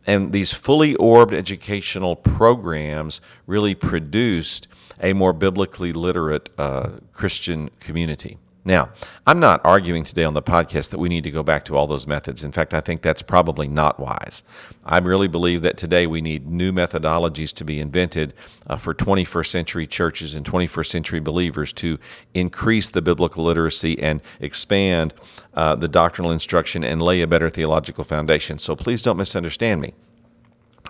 And 0.05 0.33
these 0.33 0.53
fully 0.53 0.95
orbed 0.97 1.35
educational 1.35 2.17
programs 2.17 3.21
really 3.47 3.75
produced 3.75 4.69
a 5.01 5.13
more 5.13 5.33
biblically 5.33 5.93
literate 5.93 6.51
uh, 6.59 6.91
Christian 7.13 7.71
community. 7.81 8.39
Now, 8.67 8.91
I'm 9.29 9.39
not 9.39 9.61
arguing 9.65 10.03
today 10.03 10.25
on 10.25 10.35
the 10.35 10.43
podcast 10.43 10.91
that 10.91 10.99
we 10.99 11.09
need 11.09 11.23
to 11.23 11.31
go 11.31 11.45
back 11.45 11.65
to 11.67 11.77
all 11.77 11.87
those 11.87 12.09
methods. 12.09 12.43
In 12.43 12.51
fact, 12.51 12.75
I 12.75 12.81
think 12.81 13.01
that's 13.01 13.23
probably 13.23 13.69
not 13.69 14.01
wise. 14.01 14.43
I 14.85 14.99
really 14.99 15.29
believe 15.29 15.63
that 15.63 15.77
today 15.77 16.05
we 16.05 16.21
need 16.21 16.49
new 16.49 16.73
methodologies 16.73 17.53
to 17.55 17.65
be 17.65 17.79
invented 17.79 18.35
uh, 18.67 18.77
for 18.77 18.93
21st 18.93 19.47
century 19.47 19.87
churches 19.87 20.35
and 20.35 20.45
21st 20.45 20.87
century 20.87 21.21
believers 21.21 21.73
to 21.75 22.01
increase 22.35 22.91
the 22.91 23.01
biblical 23.01 23.45
literacy 23.45 24.01
and 24.01 24.21
expand 24.41 25.15
uh, 25.55 25.77
the 25.77 25.89
doctrinal 25.89 26.33
instruction 26.33 26.83
and 26.83 27.01
lay 27.01 27.23
a 27.23 27.29
better 27.29 27.49
theological 27.49 28.03
foundation. 28.03 28.59
So 28.59 28.75
please 28.75 29.01
don't 29.01 29.17
misunderstand 29.17 29.81
me. 29.81 29.95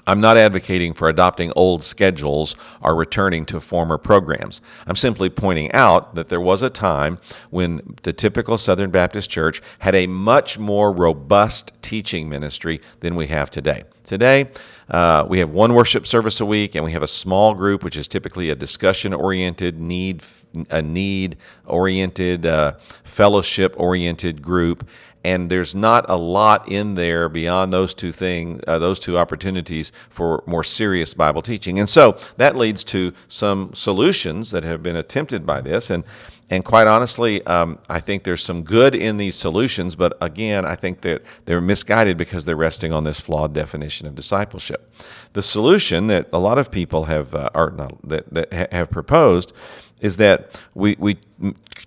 I'm 0.07 0.21
not 0.21 0.39
advocating 0.39 0.95
for 0.95 1.09
adopting 1.09 1.53
old 1.57 1.83
schedules 1.83 2.55
or 2.81 2.95
returning 2.95 3.45
to 3.47 3.61
former 3.61 3.99
programs. 3.99 4.61
I'm 4.87 4.97
simply 4.97 5.29
pointing 5.29 5.73
out 5.73 6.15
that 6.15 6.29
there 6.29 6.41
was 6.41 6.63
a 6.63 6.71
time 6.71 7.19
when 7.51 7.97
the 8.03 8.13
typical 8.13 8.57
Southern 8.57 8.91
Baptist 8.91 9.29
Church 9.31 9.61
had 9.81 9.95
a 9.95 10.07
much 10.07 10.59
more 10.59 10.93
robust 10.93 11.73
teaching 11.83 12.29
ministry 12.29 12.81
than 13.01 13.17
we 13.17 13.27
have 13.27 13.51
today. 13.51 13.85
Today, 14.05 14.51
uh, 14.89 15.27
we 15.29 15.41
have 15.41 15.51
one 15.51 15.75
worship 15.75 16.07
service 16.07 16.41
a 16.41 16.47
week, 16.47 16.77
and 16.77 16.85
we 16.85 16.93
have 16.93 17.03
a 17.03 17.09
small 17.09 17.55
group, 17.55 17.83
which 17.83 17.97
is 17.97 18.07
typically 18.07 18.51
a 18.51 18.55
discussion-oriented, 18.55 19.81
need 19.81 20.23
a 20.71 20.81
need-oriented, 20.81 22.47
uh, 22.47 22.73
fellowship-oriented 23.03 24.43
group, 24.43 24.89
and 25.27 25.51
there's 25.51 25.75
not 25.75 26.09
a 26.09 26.15
lot 26.15 26.69
in 26.69 26.95
there 26.95 27.29
beyond 27.29 27.73
those 27.73 27.95
two 27.95 28.13
things, 28.13 28.63
uh, 28.69 28.79
those 28.79 29.01
two 29.01 29.19
opportunities 29.19 29.91
for 30.09 30.45
more 30.47 30.63
serious 30.63 31.15
Bible 31.15 31.43
teaching. 31.43 31.81
And 31.81 31.89
so 31.89 32.17
that 32.37 32.55
leads 32.55 32.85
to 32.85 33.13
some 33.27 33.75
solutions 33.75 34.53
that 34.53 34.63
have 34.63 34.85
been 34.85 34.95
attempted 34.95 35.45
by 35.45 35.61
this, 35.61 35.91
and 35.91 36.05
and 36.49 36.65
quite 36.65 36.87
honestly, 36.87 37.45
um, 37.45 37.79
I 37.89 37.99
think 37.99 38.23
there's 38.23 38.43
some 38.45 38.63
good 38.63 38.95
in 38.95 39.17
these 39.17 39.35
solutions, 39.35 39.97
but 39.97 40.17
again, 40.21 40.65
I 40.65 40.77
think 40.77 41.01
that 41.01 41.23
they're 41.45 41.61
misguided 41.61 42.17
because 42.17 42.45
they're 42.45 42.55
resting 42.55 42.93
on 42.93 43.03
this 43.03 43.19
flawed 43.19 43.53
definition 43.53 44.07
of 44.07 44.15
discipleship. 44.15 44.93
The 45.33 45.43
solution 45.43 46.07
that 46.07 46.29
a 46.33 46.39
lot 46.39 46.59
of 46.59 46.71
people 46.71 47.05
have, 47.05 47.35
uh, 47.35 47.51
or 47.53 47.73
not, 47.73 48.09
that, 48.09 48.33
that 48.33 48.73
have 48.73 48.91
proposed 48.91 49.53
is 50.01 50.19
that 50.19 50.63
we, 50.75 50.95
we 51.01 51.19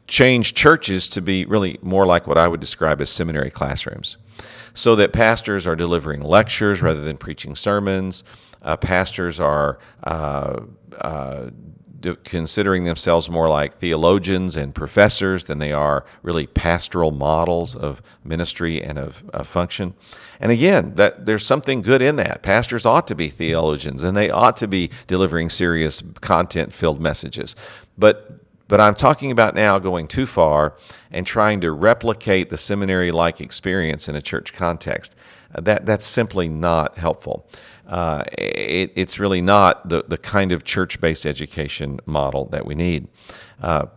change 0.07 0.53
churches 0.55 1.07
to 1.09 1.21
be 1.21 1.45
really 1.45 1.77
more 1.81 2.05
like 2.05 2.27
what 2.27 2.37
I 2.37 2.47
would 2.47 2.59
describe 2.59 2.99
as 2.99 3.09
seminary 3.09 3.51
classrooms. 3.51 4.17
So 4.73 4.95
that 4.97 5.13
pastors 5.13 5.65
are 5.65 5.75
delivering 5.75 6.21
lectures 6.21 6.81
rather 6.81 7.01
than 7.01 7.17
preaching 7.17 7.55
sermons. 7.55 8.23
Uh, 8.61 8.75
pastors 8.75 9.39
are 9.39 9.79
uh, 10.03 10.61
uh, 10.99 11.49
considering 12.23 12.83
themselves 12.83 13.29
more 13.29 13.49
like 13.49 13.75
theologians 13.75 14.55
and 14.55 14.73
professors 14.73 15.45
than 15.45 15.59
they 15.59 15.71
are 15.71 16.05
really 16.21 16.47
pastoral 16.47 17.11
models 17.11 17.75
of 17.75 18.01
ministry 18.23 18.81
and 18.81 18.97
of, 18.97 19.23
of, 19.31 19.47
function. 19.47 19.93
And 20.39 20.51
again, 20.51 20.95
that 20.95 21.25
there's 21.25 21.45
something 21.45 21.81
good 21.81 22.01
in 22.01 22.15
that. 22.17 22.41
Pastors 22.41 22.85
ought 22.85 23.07
to 23.07 23.15
be 23.15 23.29
theologians 23.29 24.03
and 24.03 24.15
they 24.15 24.29
ought 24.29 24.57
to 24.57 24.67
be 24.67 24.89
delivering 25.07 25.49
serious 25.49 26.01
content-filled 26.21 27.01
messages. 27.01 27.55
But 27.97 28.31
but 28.67 28.79
I'm 28.79 28.93
talking 28.93 29.31
about 29.31 29.55
now 29.55 29.79
going 29.79 30.07
too 30.07 30.27
far 30.27 30.75
and 31.09 31.25
trying 31.25 31.59
to 31.61 31.71
replicate 31.71 32.51
the 32.51 32.57
seminary-like 32.57 33.41
experience 33.41 34.07
in 34.07 34.15
a 34.15 34.21
church 34.21 34.53
context. 34.53 35.15
That 35.57 35.87
that's 35.87 36.05
simply 36.05 36.47
not 36.47 36.99
helpful 36.99 37.47
uh, 37.89 38.23
it, 38.37 38.91
it's 38.95 39.19
really 39.19 39.41
not 39.41 39.89
the, 39.89 40.05
the 40.07 40.17
kind 40.17 40.51
of 40.51 40.63
church 40.63 41.01
based 41.01 41.25
education 41.25 41.99
model 42.05 42.45
that 42.45 42.65
we 42.65 42.75
need. 42.75 43.07
Uh, 43.61 43.87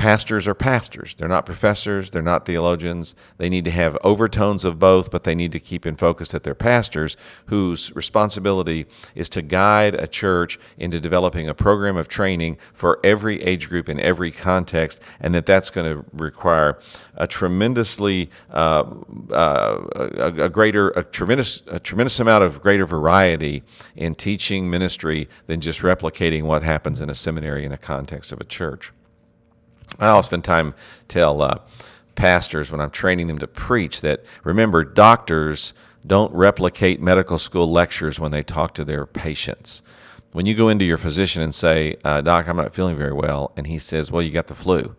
pastors 0.00 0.48
are 0.48 0.54
pastors. 0.54 1.14
They're 1.14 1.28
not 1.28 1.44
professors, 1.44 2.10
they're 2.10 2.22
not 2.22 2.46
theologians. 2.46 3.14
They 3.36 3.50
need 3.50 3.66
to 3.66 3.70
have 3.70 3.98
overtones 4.02 4.64
of 4.64 4.78
both, 4.78 5.10
but 5.10 5.24
they 5.24 5.34
need 5.34 5.52
to 5.52 5.60
keep 5.60 5.84
in 5.84 5.94
focus 5.94 6.30
that 6.30 6.42
they're 6.42 6.54
pastors 6.54 7.18
whose 7.46 7.94
responsibility 7.94 8.86
is 9.14 9.28
to 9.28 9.42
guide 9.42 9.94
a 9.94 10.06
church 10.06 10.58
into 10.78 11.02
developing 11.02 11.50
a 11.50 11.54
program 11.54 11.98
of 11.98 12.08
training 12.08 12.56
for 12.72 12.98
every 13.04 13.42
age 13.42 13.68
group 13.68 13.90
in 13.90 14.00
every 14.00 14.30
context, 14.30 15.02
and 15.20 15.34
that 15.34 15.44
that's 15.44 15.68
going 15.68 15.94
to 15.94 16.02
require 16.14 16.78
a 17.16 17.26
tremendously 17.26 18.30
uh, 18.50 18.84
uh, 19.30 19.84
a, 19.96 20.44
a, 20.44 20.48
greater 20.48 20.88
a 20.92 21.04
tremendous 21.04 21.62
a 21.66 21.78
tremendous 21.78 22.18
amount 22.18 22.42
of 22.42 22.62
greater 22.62 22.86
variety 22.86 23.62
in 23.94 24.14
teaching 24.14 24.70
ministry 24.70 25.28
than 25.46 25.60
just 25.60 25.82
replicating 25.82 26.44
what 26.44 26.62
happens 26.62 27.02
in 27.02 27.10
a 27.10 27.14
seminary 27.14 27.66
in 27.66 27.72
a 27.72 27.78
context 27.78 28.32
of 28.32 28.40
a 28.40 28.44
church. 28.44 28.94
I 29.98 30.08
oftentimes 30.08 30.74
tell 31.08 31.42
uh, 31.42 31.58
pastors 32.14 32.70
when 32.70 32.80
I'm 32.80 32.90
training 32.90 33.26
them 33.26 33.38
to 33.38 33.46
preach 33.46 34.00
that 34.02 34.24
remember, 34.44 34.84
doctors 34.84 35.72
don't 36.06 36.32
replicate 36.34 37.00
medical 37.00 37.38
school 37.38 37.70
lectures 37.70 38.18
when 38.18 38.30
they 38.30 38.42
talk 38.42 38.74
to 38.74 38.84
their 38.84 39.06
patients. 39.06 39.82
When 40.32 40.46
you 40.46 40.54
go 40.54 40.68
into 40.68 40.84
your 40.84 40.98
physician 40.98 41.42
and 41.42 41.54
say, 41.54 41.96
uh, 42.04 42.20
Doc, 42.20 42.48
I'm 42.48 42.56
not 42.56 42.72
feeling 42.72 42.96
very 42.96 43.12
well, 43.12 43.52
and 43.56 43.66
he 43.66 43.78
says, 43.78 44.12
Well, 44.12 44.22
you 44.22 44.30
got 44.30 44.46
the 44.46 44.54
flu. 44.54 44.94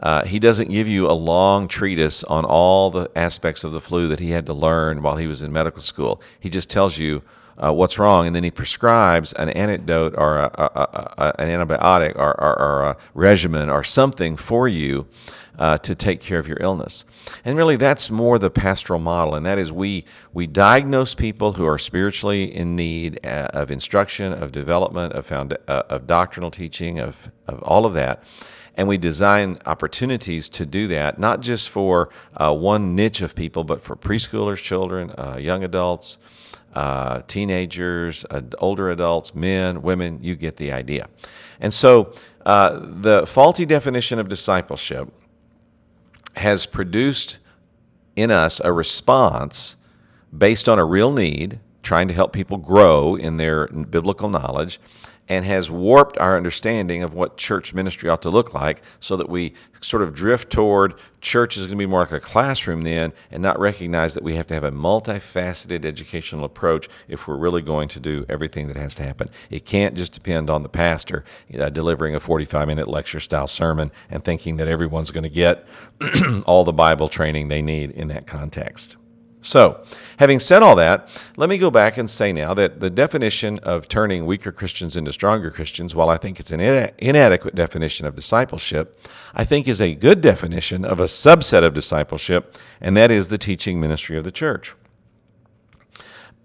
Uh, 0.00 0.24
he 0.24 0.40
doesn't 0.40 0.70
give 0.70 0.88
you 0.88 1.08
a 1.08 1.12
long 1.12 1.68
treatise 1.68 2.24
on 2.24 2.44
all 2.44 2.90
the 2.90 3.08
aspects 3.14 3.62
of 3.62 3.70
the 3.70 3.80
flu 3.80 4.08
that 4.08 4.18
he 4.18 4.30
had 4.30 4.46
to 4.46 4.52
learn 4.52 5.00
while 5.02 5.16
he 5.16 5.28
was 5.28 5.42
in 5.42 5.52
medical 5.52 5.82
school. 5.82 6.20
He 6.40 6.48
just 6.48 6.68
tells 6.68 6.98
you 6.98 7.22
uh, 7.58 7.72
what's 7.72 7.98
wrong, 7.98 8.26
and 8.26 8.34
then 8.34 8.44
he 8.44 8.50
prescribes 8.50 9.32
an 9.34 9.48
antidote 9.50 10.14
or 10.16 10.38
a, 10.38 10.50
a, 10.54 11.12
a, 11.18 11.40
an 11.40 11.48
antibiotic 11.48 12.16
or, 12.16 12.40
or, 12.40 12.58
or, 12.58 12.82
a 12.82 12.96
regimen 13.14 13.68
or 13.68 13.84
something 13.84 14.36
for 14.36 14.66
you 14.66 15.06
uh, 15.58 15.78
to 15.78 15.94
take 15.94 16.20
care 16.20 16.38
of 16.38 16.48
your 16.48 16.56
illness. 16.60 17.04
And 17.44 17.56
really, 17.56 17.76
that's 17.76 18.10
more 18.10 18.38
the 18.38 18.50
pastoral 18.50 19.00
model, 19.00 19.34
and 19.34 19.44
that 19.46 19.58
is 19.58 19.70
we 19.72 20.04
we 20.32 20.46
diagnose 20.46 21.14
people 21.14 21.52
who 21.52 21.66
are 21.66 21.78
spiritually 21.78 22.44
in 22.44 22.74
need 22.74 23.24
uh, 23.24 23.48
of 23.52 23.70
instruction, 23.70 24.32
of 24.32 24.50
development, 24.52 25.12
of 25.12 25.26
found, 25.26 25.56
uh, 25.68 25.82
of 25.88 26.06
doctrinal 26.06 26.50
teaching, 26.50 26.98
of 26.98 27.30
of 27.46 27.62
all 27.62 27.86
of 27.86 27.92
that. 27.94 28.24
And 28.74 28.88
we 28.88 28.96
design 28.96 29.58
opportunities 29.66 30.48
to 30.50 30.64
do 30.64 30.88
that, 30.88 31.18
not 31.18 31.40
just 31.40 31.68
for 31.68 32.08
uh, 32.34 32.54
one 32.54 32.94
niche 32.96 33.20
of 33.20 33.34
people, 33.34 33.64
but 33.64 33.82
for 33.82 33.94
preschoolers, 33.94 34.62
children, 34.62 35.10
uh, 35.18 35.36
young 35.38 35.62
adults, 35.62 36.16
uh, 36.72 37.22
teenagers, 37.26 38.24
older 38.58 38.90
adults, 38.90 39.34
men, 39.34 39.82
women, 39.82 40.18
you 40.22 40.36
get 40.36 40.56
the 40.56 40.72
idea. 40.72 41.08
And 41.60 41.72
so 41.72 42.12
uh, 42.44 42.80
the 42.82 43.26
faulty 43.26 43.66
definition 43.66 44.18
of 44.18 44.28
discipleship 44.28 45.08
has 46.36 46.66
produced 46.66 47.38
in 48.16 48.30
us 48.30 48.60
a 48.64 48.72
response 48.72 49.76
based 50.36 50.68
on 50.68 50.78
a 50.78 50.84
real 50.84 51.12
need, 51.12 51.60
trying 51.82 52.08
to 52.08 52.14
help 52.14 52.32
people 52.32 52.56
grow 52.56 53.14
in 53.14 53.36
their 53.36 53.66
biblical 53.68 54.28
knowledge 54.28 54.80
and 55.28 55.44
has 55.44 55.70
warped 55.70 56.18
our 56.18 56.36
understanding 56.36 57.02
of 57.02 57.14
what 57.14 57.36
church 57.36 57.72
ministry 57.72 58.08
ought 58.08 58.22
to 58.22 58.30
look 58.30 58.52
like 58.52 58.82
so 59.00 59.16
that 59.16 59.28
we 59.28 59.54
sort 59.80 60.02
of 60.02 60.14
drift 60.14 60.50
toward 60.50 60.94
church 61.20 61.56
is 61.56 61.66
going 61.66 61.70
to 61.70 61.76
be 61.76 61.86
more 61.86 62.00
like 62.00 62.12
a 62.12 62.20
classroom 62.20 62.82
then 62.82 63.12
and 63.30 63.42
not 63.42 63.58
recognize 63.58 64.14
that 64.14 64.22
we 64.22 64.34
have 64.34 64.46
to 64.46 64.54
have 64.54 64.64
a 64.64 64.72
multifaceted 64.72 65.84
educational 65.84 66.44
approach 66.44 66.88
if 67.08 67.26
we're 67.26 67.36
really 67.36 67.62
going 67.62 67.88
to 67.88 68.00
do 68.00 68.26
everything 68.28 68.66
that 68.68 68.76
has 68.76 68.94
to 68.94 69.02
happen. 69.02 69.30
It 69.48 69.64
can't 69.64 69.94
just 69.94 70.12
depend 70.12 70.50
on 70.50 70.62
the 70.62 70.68
pastor 70.68 71.24
uh, 71.58 71.70
delivering 71.70 72.14
a 72.14 72.20
45 72.20 72.66
minute 72.66 72.88
lecture 72.88 73.20
style 73.20 73.46
sermon 73.46 73.90
and 74.10 74.24
thinking 74.24 74.56
that 74.56 74.68
everyone's 74.68 75.10
going 75.10 75.24
to 75.24 75.30
get 75.30 75.66
all 76.46 76.64
the 76.64 76.72
Bible 76.72 77.08
training 77.08 77.48
they 77.48 77.62
need 77.62 77.92
in 77.92 78.08
that 78.08 78.26
context. 78.26 78.96
So, 79.42 79.84
having 80.18 80.38
said 80.38 80.62
all 80.62 80.76
that, 80.76 81.08
let 81.36 81.48
me 81.48 81.58
go 81.58 81.68
back 81.68 81.98
and 81.98 82.08
say 82.08 82.32
now 82.32 82.54
that 82.54 82.78
the 82.78 82.90
definition 82.90 83.58
of 83.58 83.88
turning 83.88 84.24
weaker 84.24 84.52
Christians 84.52 84.96
into 84.96 85.12
stronger 85.12 85.50
Christians, 85.50 85.96
while 85.96 86.08
I 86.08 86.16
think 86.16 86.38
it's 86.38 86.52
an 86.52 86.60
inadequate 86.60 87.56
definition 87.56 88.06
of 88.06 88.14
discipleship, 88.14 88.96
I 89.34 89.44
think 89.44 89.66
is 89.66 89.80
a 89.80 89.96
good 89.96 90.20
definition 90.20 90.84
of 90.84 91.00
a 91.00 91.04
subset 91.04 91.64
of 91.64 91.74
discipleship, 91.74 92.56
and 92.80 92.96
that 92.96 93.10
is 93.10 93.28
the 93.28 93.38
teaching 93.38 93.80
ministry 93.80 94.16
of 94.16 94.22
the 94.22 94.30
church. 94.30 94.76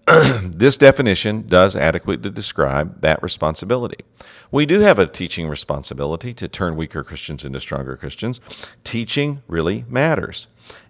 this 0.42 0.78
definition 0.78 1.46
does 1.46 1.76
adequately 1.76 2.32
describe 2.32 3.02
that 3.02 3.22
responsibility. 3.22 4.06
We 4.52 4.66
do 4.66 4.80
have 4.80 4.98
a 4.98 5.06
teaching 5.06 5.50
responsibility 5.50 6.34
to 6.34 6.48
turn 6.48 6.78
weaker 6.78 7.04
Christians 7.04 7.44
into 7.44 7.60
stronger 7.60 7.98
Christians. 7.98 8.40
Teaching 8.84 9.44
really 9.48 9.84
matters. 9.90 10.48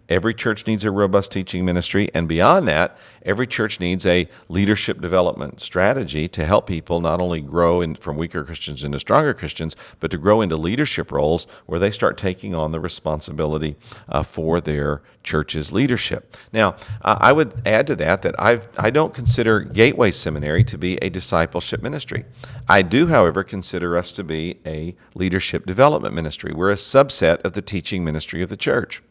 Every 0.09 0.33
church 0.33 0.65
needs 0.65 0.85
a 0.85 0.91
robust 0.91 1.31
teaching 1.31 1.65
ministry. 1.65 2.09
And 2.13 2.27
beyond 2.27 2.67
that, 2.67 2.97
every 3.23 3.45
church 3.45 3.79
needs 3.79 4.05
a 4.05 4.29
leadership 4.47 5.01
development 5.01 5.59
strategy 5.59 6.27
to 6.29 6.45
help 6.45 6.67
people 6.67 7.01
not 7.01 7.19
only 7.19 7.41
grow 7.41 7.81
in, 7.81 7.95
from 7.95 8.15
weaker 8.15 8.43
Christians 8.43 8.83
into 8.83 8.99
stronger 8.99 9.33
Christians, 9.33 9.75
but 9.99 10.09
to 10.11 10.17
grow 10.17 10.41
into 10.41 10.55
leadership 10.55 11.11
roles 11.11 11.45
where 11.65 11.79
they 11.79 11.91
start 11.91 12.17
taking 12.17 12.55
on 12.55 12.71
the 12.71 12.79
responsibility 12.79 13.75
uh, 14.07 14.23
for 14.23 14.61
their 14.61 15.01
church's 15.23 15.73
leadership. 15.73 16.37
Now, 16.53 16.77
uh, 17.01 17.17
I 17.19 17.33
would 17.33 17.61
add 17.65 17.87
to 17.87 17.95
that 17.97 18.21
that 18.21 18.35
I've, 18.39 18.67
I 18.77 18.89
don't 18.89 19.13
consider 19.13 19.59
Gateway 19.59 20.11
Seminary 20.11 20.63
to 20.63 20.77
be 20.77 20.95
a 20.97 21.09
discipleship 21.09 21.83
ministry. 21.83 22.23
I 22.69 22.81
do, 22.81 23.07
however, 23.07 23.43
consider 23.43 23.97
us 23.97 24.13
to 24.13 24.23
be 24.23 24.59
a 24.65 24.95
leadership 25.15 25.65
development 25.65 26.15
ministry. 26.15 26.53
We're 26.53 26.71
a 26.71 26.75
subset 26.75 27.43
of 27.43 27.53
the 27.53 27.61
teaching 27.61 28.05
ministry 28.05 28.41
of 28.41 28.47
the 28.47 28.57
church. 28.57 29.01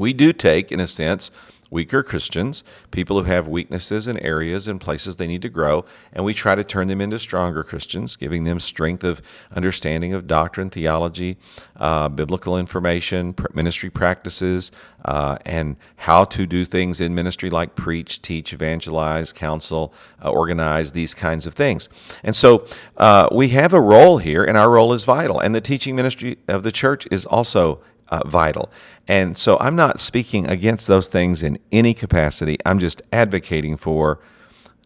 We 0.00 0.14
do 0.14 0.32
take, 0.32 0.72
in 0.72 0.80
a 0.80 0.86
sense, 0.86 1.30
weaker 1.70 2.02
Christians, 2.02 2.64
people 2.90 3.18
who 3.18 3.30
have 3.30 3.46
weaknesses 3.46 4.08
in 4.08 4.18
areas 4.20 4.66
and 4.66 4.80
places 4.80 5.16
they 5.16 5.26
need 5.26 5.42
to 5.42 5.50
grow, 5.50 5.84
and 6.10 6.24
we 6.24 6.32
try 6.32 6.54
to 6.54 6.64
turn 6.64 6.88
them 6.88 7.02
into 7.02 7.18
stronger 7.18 7.62
Christians, 7.62 8.16
giving 8.16 8.44
them 8.44 8.58
strength 8.60 9.04
of 9.04 9.20
understanding 9.54 10.14
of 10.14 10.26
doctrine, 10.26 10.70
theology, 10.70 11.36
uh, 11.76 12.08
biblical 12.08 12.56
information, 12.56 13.34
ministry 13.52 13.90
practices, 13.90 14.72
uh, 15.04 15.36
and 15.44 15.76
how 15.96 16.24
to 16.24 16.46
do 16.46 16.64
things 16.64 16.98
in 16.98 17.14
ministry 17.14 17.50
like 17.50 17.74
preach, 17.74 18.22
teach, 18.22 18.54
evangelize, 18.54 19.34
counsel, 19.34 19.92
uh, 20.24 20.30
organize, 20.30 20.92
these 20.92 21.12
kinds 21.12 21.44
of 21.44 21.52
things. 21.52 21.90
And 22.24 22.34
so 22.34 22.66
uh, 22.96 23.28
we 23.30 23.50
have 23.50 23.74
a 23.74 23.80
role 23.82 24.16
here, 24.16 24.44
and 24.44 24.56
our 24.56 24.70
role 24.70 24.94
is 24.94 25.04
vital. 25.04 25.38
And 25.38 25.54
the 25.54 25.60
teaching 25.60 25.94
ministry 25.94 26.38
of 26.48 26.62
the 26.62 26.72
church 26.72 27.06
is 27.10 27.26
also 27.26 27.80
uh, 28.10 28.26
vital. 28.26 28.70
And 29.08 29.36
so 29.36 29.56
I'm 29.60 29.76
not 29.76 30.00
speaking 30.00 30.48
against 30.48 30.86
those 30.86 31.08
things 31.08 31.42
in 31.42 31.58
any 31.72 31.94
capacity. 31.94 32.56
I'm 32.66 32.78
just 32.78 33.02
advocating 33.12 33.76
for 33.76 34.20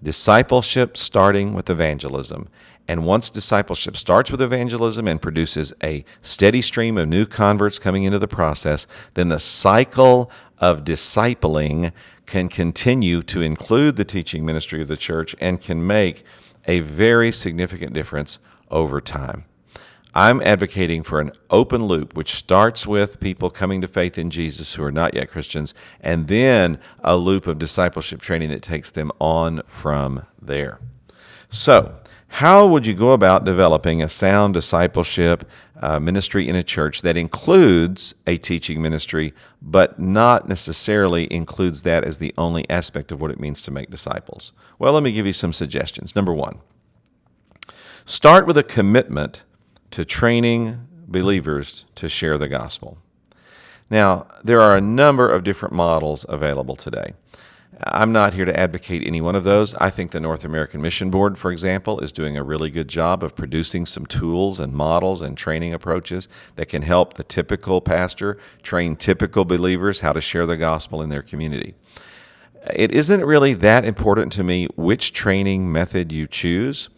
discipleship 0.03 0.97
starting 0.97 1.55
with 1.55 1.71
evangelism. 1.71 2.49
And 2.87 3.07
once 3.07 3.31
discipleship 3.31 3.97
starts 3.97 4.31
with 4.31 4.43
evangelism 4.43 5.09
and 5.09 5.21
produces 5.21 5.73
a 5.83 6.05
steady 6.21 6.61
stream 6.61 6.99
of 6.99 7.09
new 7.09 7.25
converts 7.25 7.79
coming 7.79 8.05
into 8.05 8.19
the 8.19 8.29
process, 8.29 8.87
then 9.15 9.31
the 9.31 9.41
cycle 9.41 10.31
of 10.59 10.85
discipling 10.85 11.93
can 12.27 12.49
continue 12.49 13.23
to 13.23 13.41
include 13.41 13.97
the 13.97 14.05
teaching 14.05 14.45
ministry 14.45 14.83
of 14.83 14.89
the 14.89 14.97
church 14.97 15.35
and 15.41 15.61
can 15.61 15.87
make 15.87 16.23
a 16.67 16.81
very 16.81 17.33
significant 17.33 17.95
difference 17.95 18.39
over 18.71 19.01
time. 19.01 19.45
I'm 20.17 20.41
advocating 20.43 21.03
for 21.03 21.21
an 21.21 21.33
open 21.51 21.87
loop, 21.87 22.15
which 22.15 22.35
starts 22.35 22.87
with 22.87 23.19
people 23.19 23.51
coming 23.51 23.81
to 23.81 23.89
faith 23.89 24.17
in 24.17 24.31
Jesus 24.31 24.75
who 24.75 24.85
are 24.85 24.93
not 24.93 25.15
yet 25.15 25.29
Christians, 25.29 25.75
and 26.01 26.29
then 26.29 26.79
a 27.01 27.17
loop 27.17 27.49
of 27.49 27.59
discipleship 27.59 28.21
training 28.21 28.51
that 28.51 28.63
takes 28.63 28.93
them 28.93 29.11
on 29.19 29.63
from 29.67 30.25
there. 30.41 30.79
So, 31.49 31.97
how 32.29 32.67
would 32.67 32.87
you 32.87 32.95
go 32.95 33.13
about 33.13 33.45
developing 33.45 34.03
a 34.03 34.09
sound 34.09 34.55
discipleship 34.55 35.49
uh, 35.81 35.99
ministry 36.01 36.49
in 36.49 36.57
a 36.57 36.63
church 36.63 37.03
that 37.03 37.17
includes 37.17 38.15
a 38.27 38.39
teaching 38.39 38.81
ministry, 38.81 39.35
but 39.61 39.99
not 39.99 40.49
necessarily 40.49 41.33
includes 41.33 41.83
that 41.83 42.05
as 42.05 42.19
the 42.19 42.35
only 42.39 42.69
aspect 42.71 43.11
of 43.11 43.21
what 43.21 43.31
it 43.31 43.41
means 43.41 43.61
to 43.63 43.71
make 43.73 43.91
disciples? 43.91 44.53
Well, 44.79 44.93
let 44.93 45.03
me 45.03 45.13
give 45.13 45.27
you 45.27 45.33
some 45.33 45.53
suggestions. 45.53 46.17
Number 46.17 46.33
one, 46.33 46.59
start 48.05 48.47
with 48.47 48.57
a 48.57 48.65
commitment 48.65 49.43
to 49.95 50.05
training 50.05 50.89
believers 51.07 51.85
to 51.95 52.09
share 52.09 52.37
the 52.37 52.49
gospel. 52.49 52.99
Now, 53.89 54.27
there 54.43 54.61
are 54.61 54.77
a 54.77 54.81
number 54.81 55.31
of 55.31 55.45
different 55.45 55.73
models 55.73 56.27
available 56.29 56.75
today. 56.75 57.13
I'm 57.85 58.11
not 58.11 58.35
here 58.35 58.45
to 58.45 58.59
advocate 58.59 59.07
any 59.07 59.21
one 59.21 59.37
of 59.37 59.45
those. 59.45 59.73
I 59.75 59.91
think 59.91 60.11
the 60.11 60.19
North 60.19 60.45
American 60.45 60.83
Mission 60.83 61.11
Board, 61.11 61.39
for 61.39 61.53
example, 61.53 62.01
is 62.01 62.11
doing 62.11 62.37
a 62.37 62.43
really 62.43 62.71
good 62.71 62.89
job 62.89 63.23
of 63.23 63.37
producing 63.37 63.87
some 63.87 64.05
tools 64.05 64.59
and 64.59 64.73
models 64.73 65.23
and 65.23 65.39
training 65.39 65.73
approaches 65.73 66.27
that 66.57 66.69
can 66.69 66.83
help 66.83 67.15
the 67.15 67.23
typical 67.23 67.81
pastor 67.81 68.37
train 68.65 68.97
typical 68.97 69.45
believers 69.45 70.01
how 70.01 70.13
to 70.13 70.21
share 70.21 70.45
the 70.45 70.57
gospel 70.57 71.03
in 71.03 71.09
their 71.09 71.23
community. 71.23 71.75
It 72.75 72.91
isn't 72.91 73.25
really 73.25 73.55
that 73.55 73.85
important 73.85 74.33
to 74.33 74.43
me 74.43 74.67
which 74.75 75.13
training 75.13 75.71
method 75.71 76.11
you 76.11 76.27
choose. 76.27 76.89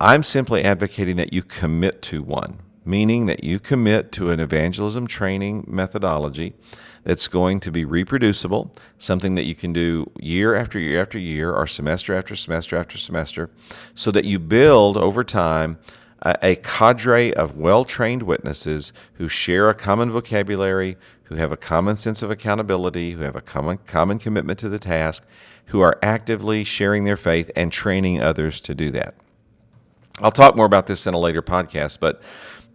I'm 0.00 0.22
simply 0.22 0.62
advocating 0.62 1.16
that 1.16 1.32
you 1.32 1.42
commit 1.42 2.02
to 2.02 2.22
one, 2.22 2.60
meaning 2.84 3.26
that 3.26 3.42
you 3.42 3.58
commit 3.58 4.12
to 4.12 4.30
an 4.30 4.38
evangelism 4.38 5.08
training 5.08 5.64
methodology 5.66 6.54
that's 7.02 7.26
going 7.26 7.58
to 7.58 7.72
be 7.72 7.84
reproducible, 7.84 8.72
something 8.96 9.34
that 9.34 9.44
you 9.44 9.56
can 9.56 9.72
do 9.72 10.08
year 10.20 10.54
after 10.54 10.78
year 10.78 11.02
after 11.02 11.18
year 11.18 11.52
or 11.52 11.66
semester 11.66 12.14
after 12.14 12.36
semester 12.36 12.76
after 12.76 12.96
semester, 12.96 13.50
so 13.92 14.12
that 14.12 14.24
you 14.24 14.38
build 14.38 14.96
over 14.96 15.24
time 15.24 15.78
a, 16.22 16.54
cadre 16.54 17.34
of 17.34 17.56
well 17.56 17.84
trained 17.84 18.22
witnesses 18.22 18.92
who 19.14 19.28
share 19.28 19.68
a 19.68 19.74
common 19.74 20.12
vocabulary, 20.12 20.96
who 21.24 21.34
have 21.34 21.50
a 21.50 21.56
common 21.56 21.96
sense 21.96 22.22
of 22.22 22.30
accountability, 22.30 23.12
who 23.12 23.22
have 23.22 23.34
a 23.34 23.40
common, 23.40 23.78
common 23.78 24.20
commitment 24.20 24.60
to 24.60 24.68
the 24.68 24.78
task, 24.78 25.26
who 25.66 25.80
are 25.80 25.98
actively 26.04 26.62
sharing 26.62 27.02
their 27.02 27.16
faith 27.16 27.50
and 27.56 27.72
training 27.72 28.22
others 28.22 28.60
to 28.60 28.76
do 28.76 28.92
that. 28.92 29.16
I'll 30.20 30.30
talk 30.30 30.56
more 30.56 30.66
about 30.66 30.86
this 30.86 31.06
in 31.06 31.14
a 31.14 31.18
later 31.18 31.42
podcast, 31.42 32.00
but 32.00 32.20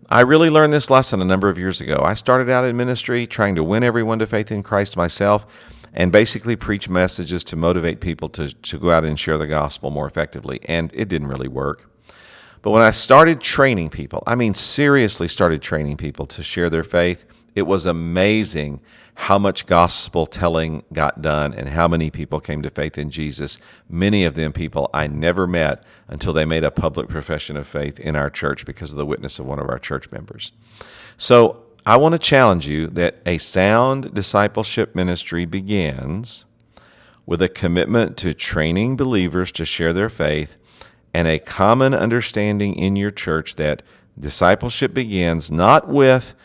I 0.10 0.21
really 0.21 0.49
learned 0.49 0.73
this 0.73 0.89
lesson 0.89 1.21
a 1.21 1.25
number 1.25 1.49
of 1.49 1.58
years 1.58 1.82
ago. 1.82 2.01
I 2.03 2.13
started 2.13 2.49
out 2.49 2.65
in 2.65 2.77
ministry 2.77 3.25
trying 3.27 3.56
to 3.56 3.63
win 3.63 3.84
everyone 3.84 4.19
to 4.19 4.27
faith 4.27 4.51
in 4.51 4.63
Christ 4.63 4.95
myself 4.95 5.45
and 5.93 6.12
basically 6.12 6.56
preach 6.56 6.89
messages 6.89 7.43
to 7.45 7.56
motivate 7.56 7.99
people 7.99 8.29
to, 8.29 8.53
to 8.53 8.79
go 8.79 8.91
out 8.91 9.06
and 9.06 9.19
share 9.19 9.38
the 9.38 9.47
gospel 9.47 9.91
more 9.91 10.08
effectively. 10.08 10.60
And 10.65 10.91
it 10.93 11.08
didn't 11.08 11.27
really 11.27 11.47
work. 11.47 11.89
But 12.63 12.71
when 12.71 12.82
I 12.82 12.91
started 12.91 13.41
training 13.41 13.89
people, 13.89 14.23
I 14.26 14.36
mean, 14.36 14.54
seriously 14.54 15.28
started 15.28 15.62
training 15.62 15.97
people 15.97 16.26
to 16.28 16.41
share 16.41 16.69
their 16.69 16.84
faith, 16.84 17.26
it 17.56 17.63
was 17.63 17.86
amazing 17.86 18.80
how 19.15 19.38
much 19.38 19.67
gospel 19.67 20.26
telling 20.26 20.84
got 20.91 21.21
done 21.21 21.54
and 21.54 21.69
how 21.69 21.89
many 21.89 22.10
people 22.10 22.39
came 22.39 22.62
to 22.63 22.69
faith 22.69 22.97
in 22.97 23.12
Jesus. 23.12 23.60
Many 23.89 24.23
of 24.23 24.36
them 24.36 24.54
people 24.54 24.89
I 24.93 25.08
never 25.08 25.45
met 25.45 25.86
until 26.08 26.32
they 26.32 26.45
made 26.45 26.63
a 26.63 26.71
public 26.71 27.10
profession 27.10 27.58
of 27.58 27.67
faith 27.67 27.99
in 27.99 28.15
our 28.15 28.30
church 28.30 28.65
because 28.65 28.91
of 28.91 28.97
the 28.97 29.06
witness 29.06 29.39
of 29.39 29.45
one 29.45 29.60
of 29.60 29.69
our 29.69 29.78
church 29.78 30.10
members. 30.10 30.54
So 31.17 31.63
I 31.86 31.97
want 31.97 32.13
to 32.13 32.19
challenge 32.19 32.65
you 32.65 32.88
that 32.88 33.17
a 33.26 33.39
sound 33.39 34.13
discipleship 34.13 34.95
ministry 34.95 35.43
begins 35.43 36.45
with 37.26 37.41
a 37.41 37.49
commitment 37.49 38.15
to 38.17 38.34
training 38.34 38.95
believers 38.95 39.52
to 39.52 39.65
share 39.65 39.91
their 39.91 40.10
faith 40.10 40.58
and 41.13 41.28
a 41.28 41.39
common 41.39 41.93
understanding 41.93 42.76
in 42.76 42.95
your 42.95 43.12
church 43.12 43.56
that 43.56 43.84
discipleship 44.19 44.93
begins 44.93 45.52
not 45.52 45.88
with 45.88 46.36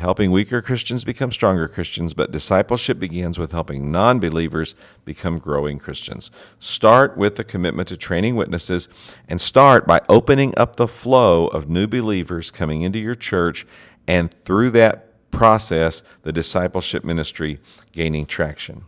helping 0.00 0.30
weaker 0.30 0.62
Christians 0.62 1.04
become 1.04 1.30
stronger 1.30 1.68
Christians, 1.68 2.14
but 2.14 2.32
discipleship 2.32 2.98
begins 2.98 3.38
with 3.38 3.52
helping 3.52 3.92
non 3.92 4.18
believers 4.18 4.74
become 5.04 5.38
growing 5.38 5.78
Christians. 5.78 6.30
Start 6.58 7.16
with 7.18 7.36
the 7.36 7.44
commitment 7.44 7.88
to 7.88 7.96
training 7.98 8.34
witnesses 8.34 8.88
and 9.28 9.40
start 9.40 9.86
by 9.86 10.00
opening 10.08 10.54
up 10.56 10.76
the 10.76 10.88
flow 10.88 11.48
of 11.48 11.68
new 11.68 11.86
believers 11.86 12.50
coming 12.50 12.80
into 12.82 12.98
your 12.98 13.14
church, 13.14 13.66
and 14.08 14.32
through 14.32 14.70
that 14.70 15.30
process, 15.30 16.02
the 16.22 16.32
discipleship 16.32 17.04
ministry 17.04 17.60
gaining 17.92 18.26
traction. 18.26 18.84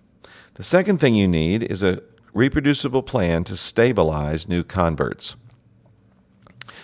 The 0.54 0.62
second 0.62 0.98
thing 0.98 1.14
you 1.14 1.28
need 1.28 1.62
is 1.62 1.82
a 1.82 2.02
reproducible 2.32 3.02
plan 3.02 3.44
to 3.44 3.56
stabilize 3.56 4.48
new 4.48 4.62
converts. 4.64 5.36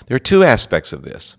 There 0.06 0.14
are 0.14 0.20
two 0.20 0.44
aspects 0.44 0.92
of 0.92 1.02
this. 1.02 1.36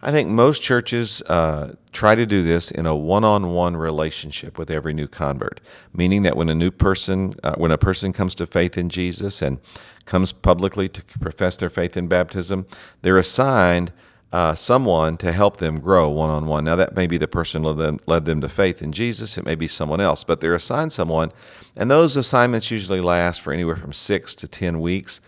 I 0.00 0.12
think 0.12 0.28
most 0.28 0.62
churches 0.62 1.22
uh, 1.22 1.74
try 1.92 2.14
to 2.14 2.24
do 2.24 2.42
this 2.42 2.70
in 2.70 2.86
a 2.86 2.94
one-on-one 2.94 3.76
relationship 3.76 4.56
with 4.56 4.70
every 4.70 4.94
new 4.94 5.08
convert, 5.08 5.60
meaning 5.92 6.22
that 6.22 6.36
when 6.36 6.48
a 6.48 6.54
new 6.54 6.70
person, 6.70 7.34
uh, 7.42 7.56
when 7.56 7.72
a 7.72 7.78
person 7.78 8.12
comes 8.12 8.36
to 8.36 8.46
faith 8.46 8.78
in 8.78 8.90
Jesus 8.90 9.42
and 9.42 9.58
comes 10.04 10.32
publicly 10.32 10.88
to 10.88 11.04
profess 11.18 11.56
their 11.56 11.68
faith 11.68 11.96
in 11.96 12.06
baptism, 12.06 12.66
they're 13.02 13.18
assigned 13.18 13.92
uh, 14.32 14.54
someone 14.54 15.16
to 15.16 15.32
help 15.32 15.56
them 15.56 15.80
grow 15.80 16.08
one-on-one. 16.08 16.64
Now 16.64 16.76
that 16.76 16.94
may 16.94 17.06
be 17.06 17.18
the 17.18 17.28
person 17.28 17.62
led 17.62 17.78
them, 17.78 18.00
led 18.06 18.24
them 18.24 18.40
to 18.42 18.48
faith 18.48 18.82
in 18.82 18.92
Jesus. 18.92 19.38
It 19.38 19.44
may 19.44 19.54
be 19.54 19.68
someone 19.68 20.00
else, 20.00 20.24
but 20.24 20.40
they're 20.40 20.54
assigned 20.54 20.92
someone, 20.92 21.32
and 21.74 21.90
those 21.90 22.16
assignments 22.16 22.70
usually 22.70 23.00
last 23.00 23.40
for 23.40 23.52
anywhere 23.52 23.76
from 23.76 23.92
six 23.92 24.34
to 24.36 24.48
ten 24.48 24.80
weeks 24.80 25.20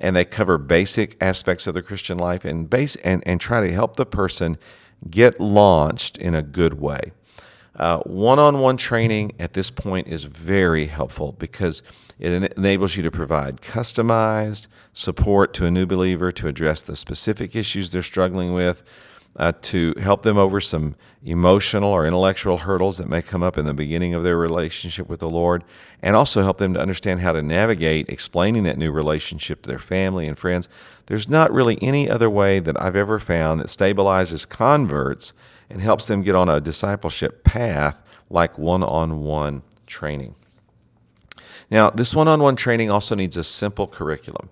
and 0.00 0.16
they 0.16 0.24
cover 0.24 0.56
basic 0.56 1.16
aspects 1.20 1.66
of 1.66 1.74
the 1.74 1.82
Christian 1.82 2.18
life 2.18 2.44
and 2.44 2.68
base 2.68 2.96
and, 2.96 3.22
and 3.26 3.40
try 3.40 3.60
to 3.60 3.72
help 3.72 3.96
the 3.96 4.06
person 4.06 4.56
get 5.08 5.38
launched 5.38 6.16
in 6.16 6.34
a 6.34 6.42
good 6.42 6.80
way. 6.80 7.12
One 7.76 8.38
on 8.38 8.60
one 8.60 8.76
training 8.76 9.32
at 9.38 9.52
this 9.52 9.70
point 9.70 10.08
is 10.08 10.24
very 10.24 10.86
helpful 10.86 11.32
because 11.38 11.82
it 12.18 12.52
enables 12.56 12.96
you 12.96 13.02
to 13.02 13.10
provide 13.10 13.60
customized 13.60 14.66
support 14.92 15.54
to 15.54 15.64
a 15.66 15.70
new 15.70 15.86
believer 15.86 16.30
to 16.32 16.48
address 16.48 16.82
the 16.82 16.96
specific 16.96 17.56
issues 17.56 17.90
they're 17.90 18.02
struggling 18.02 18.52
with, 18.52 18.82
uh, 19.36 19.52
to 19.62 19.94
help 20.00 20.22
them 20.22 20.36
over 20.36 20.60
some 20.60 20.96
emotional 21.24 21.90
or 21.90 22.06
intellectual 22.06 22.58
hurdles 22.58 22.98
that 22.98 23.08
may 23.08 23.22
come 23.22 23.42
up 23.42 23.56
in 23.56 23.64
the 23.64 23.74
beginning 23.74 24.14
of 24.14 24.22
their 24.22 24.36
relationship 24.36 25.08
with 25.08 25.20
the 25.20 25.28
Lord, 25.28 25.62
and 26.02 26.16
also 26.16 26.42
help 26.42 26.58
them 26.58 26.74
to 26.74 26.80
understand 26.80 27.20
how 27.20 27.32
to 27.32 27.42
navigate 27.42 28.08
explaining 28.08 28.64
that 28.64 28.78
new 28.78 28.90
relationship 28.90 29.62
to 29.62 29.68
their 29.68 29.78
family 29.78 30.26
and 30.26 30.38
friends. 30.38 30.68
There's 31.06 31.28
not 31.28 31.52
really 31.52 31.78
any 31.82 32.08
other 32.08 32.30
way 32.30 32.58
that 32.60 32.80
I've 32.80 32.96
ever 32.96 33.18
found 33.18 33.60
that 33.60 33.68
stabilizes 33.68 34.48
converts 34.48 35.32
and 35.68 35.80
helps 35.80 36.06
them 36.06 36.22
get 36.22 36.34
on 36.34 36.48
a 36.48 36.60
discipleship 36.60 37.44
path 37.44 38.02
like 38.28 38.58
one 38.58 38.82
on 38.82 39.20
one 39.20 39.62
training. 39.86 40.34
Now, 41.70 41.90
this 41.90 42.14
one 42.14 42.26
on 42.26 42.42
one 42.42 42.56
training 42.56 42.90
also 42.90 43.14
needs 43.14 43.36
a 43.36 43.44
simple 43.44 43.86
curriculum 43.86 44.50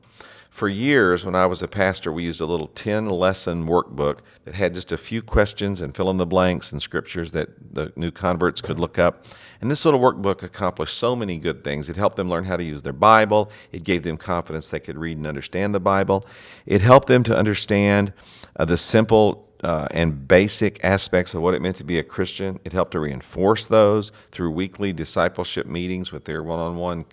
for 0.59 0.68
years, 0.68 1.25
when 1.25 1.37
I 1.37 1.47
was 1.47 1.62
a 1.62 1.68
pastor, 1.68 2.12
we 2.12 2.25
used 2.25 2.40
a 2.40 2.44
little 2.44 2.66
10 2.66 3.07
lesson 3.07 3.68
workbook 3.68 4.18
that 4.44 4.57
had 4.57 4.75
just 4.75 4.90
a 4.90 4.97
few 4.97 5.23
questions 5.23 5.81
and 5.81 5.94
fill 5.94 6.11
in 6.11 6.16
the 6.16 6.27
blanks 6.27 6.73
and 6.73 6.83
scriptures 6.83 7.31
that 7.31 7.75
the 7.75 7.92
new 7.94 8.11
converts 8.11 8.61
could 8.61 8.81
look 8.81 8.99
up. 8.99 9.25
And 9.61 9.71
this 9.71 9.85
little 9.85 10.01
workbook 10.01 10.42
accomplished 10.42 10.99
so 10.99 11.14
many 11.14 11.38
good 11.38 11.62
things. 11.62 11.88
It 11.88 11.94
helped 11.94 12.16
them 12.16 12.29
learn 12.29 12.44
how 12.44 12.57
to 12.57 12.64
use 12.64 12.83
their 12.83 12.92
Bible, 12.92 13.53
it 13.71 13.85
gave 13.85 14.03
them 14.03 14.16
confidence 14.16 14.68
they 14.68 14.81
could 14.81 14.99
read 14.99 15.16
and 15.16 15.29
understand 15.29 15.77
the 15.77 15.81
Bible, 15.81 16.27
it 16.66 16.81
helped 16.81 17.07
them 17.07 17.23
to 17.23 17.38
understand 17.38 18.12
uh, 18.57 18.64
the 18.64 18.77
simple 18.77 19.49
uh, 19.62 19.87
and 19.92 20.27
basic 20.27 20.85
aspects 20.85 21.35
of 21.35 21.42
what 21.42 21.55
it 21.55 21.62
meant 21.62 21.77
to 21.77 21.85
be 21.85 22.01
a 22.01 22.05
Christian. 22.05 22.59
It 22.64 22.73
helped 22.73 22.92
to 22.92 23.01
reinforce 23.01 23.64
those 23.64 24.11
through 24.33 24.51
weekly 24.51 24.92
discipleship 24.92 25.66
meetings 25.66 26.11
with 26.11 26.25
their 26.25 26.42
one 26.42 26.59
on 26.59 26.75
one 26.75 27.05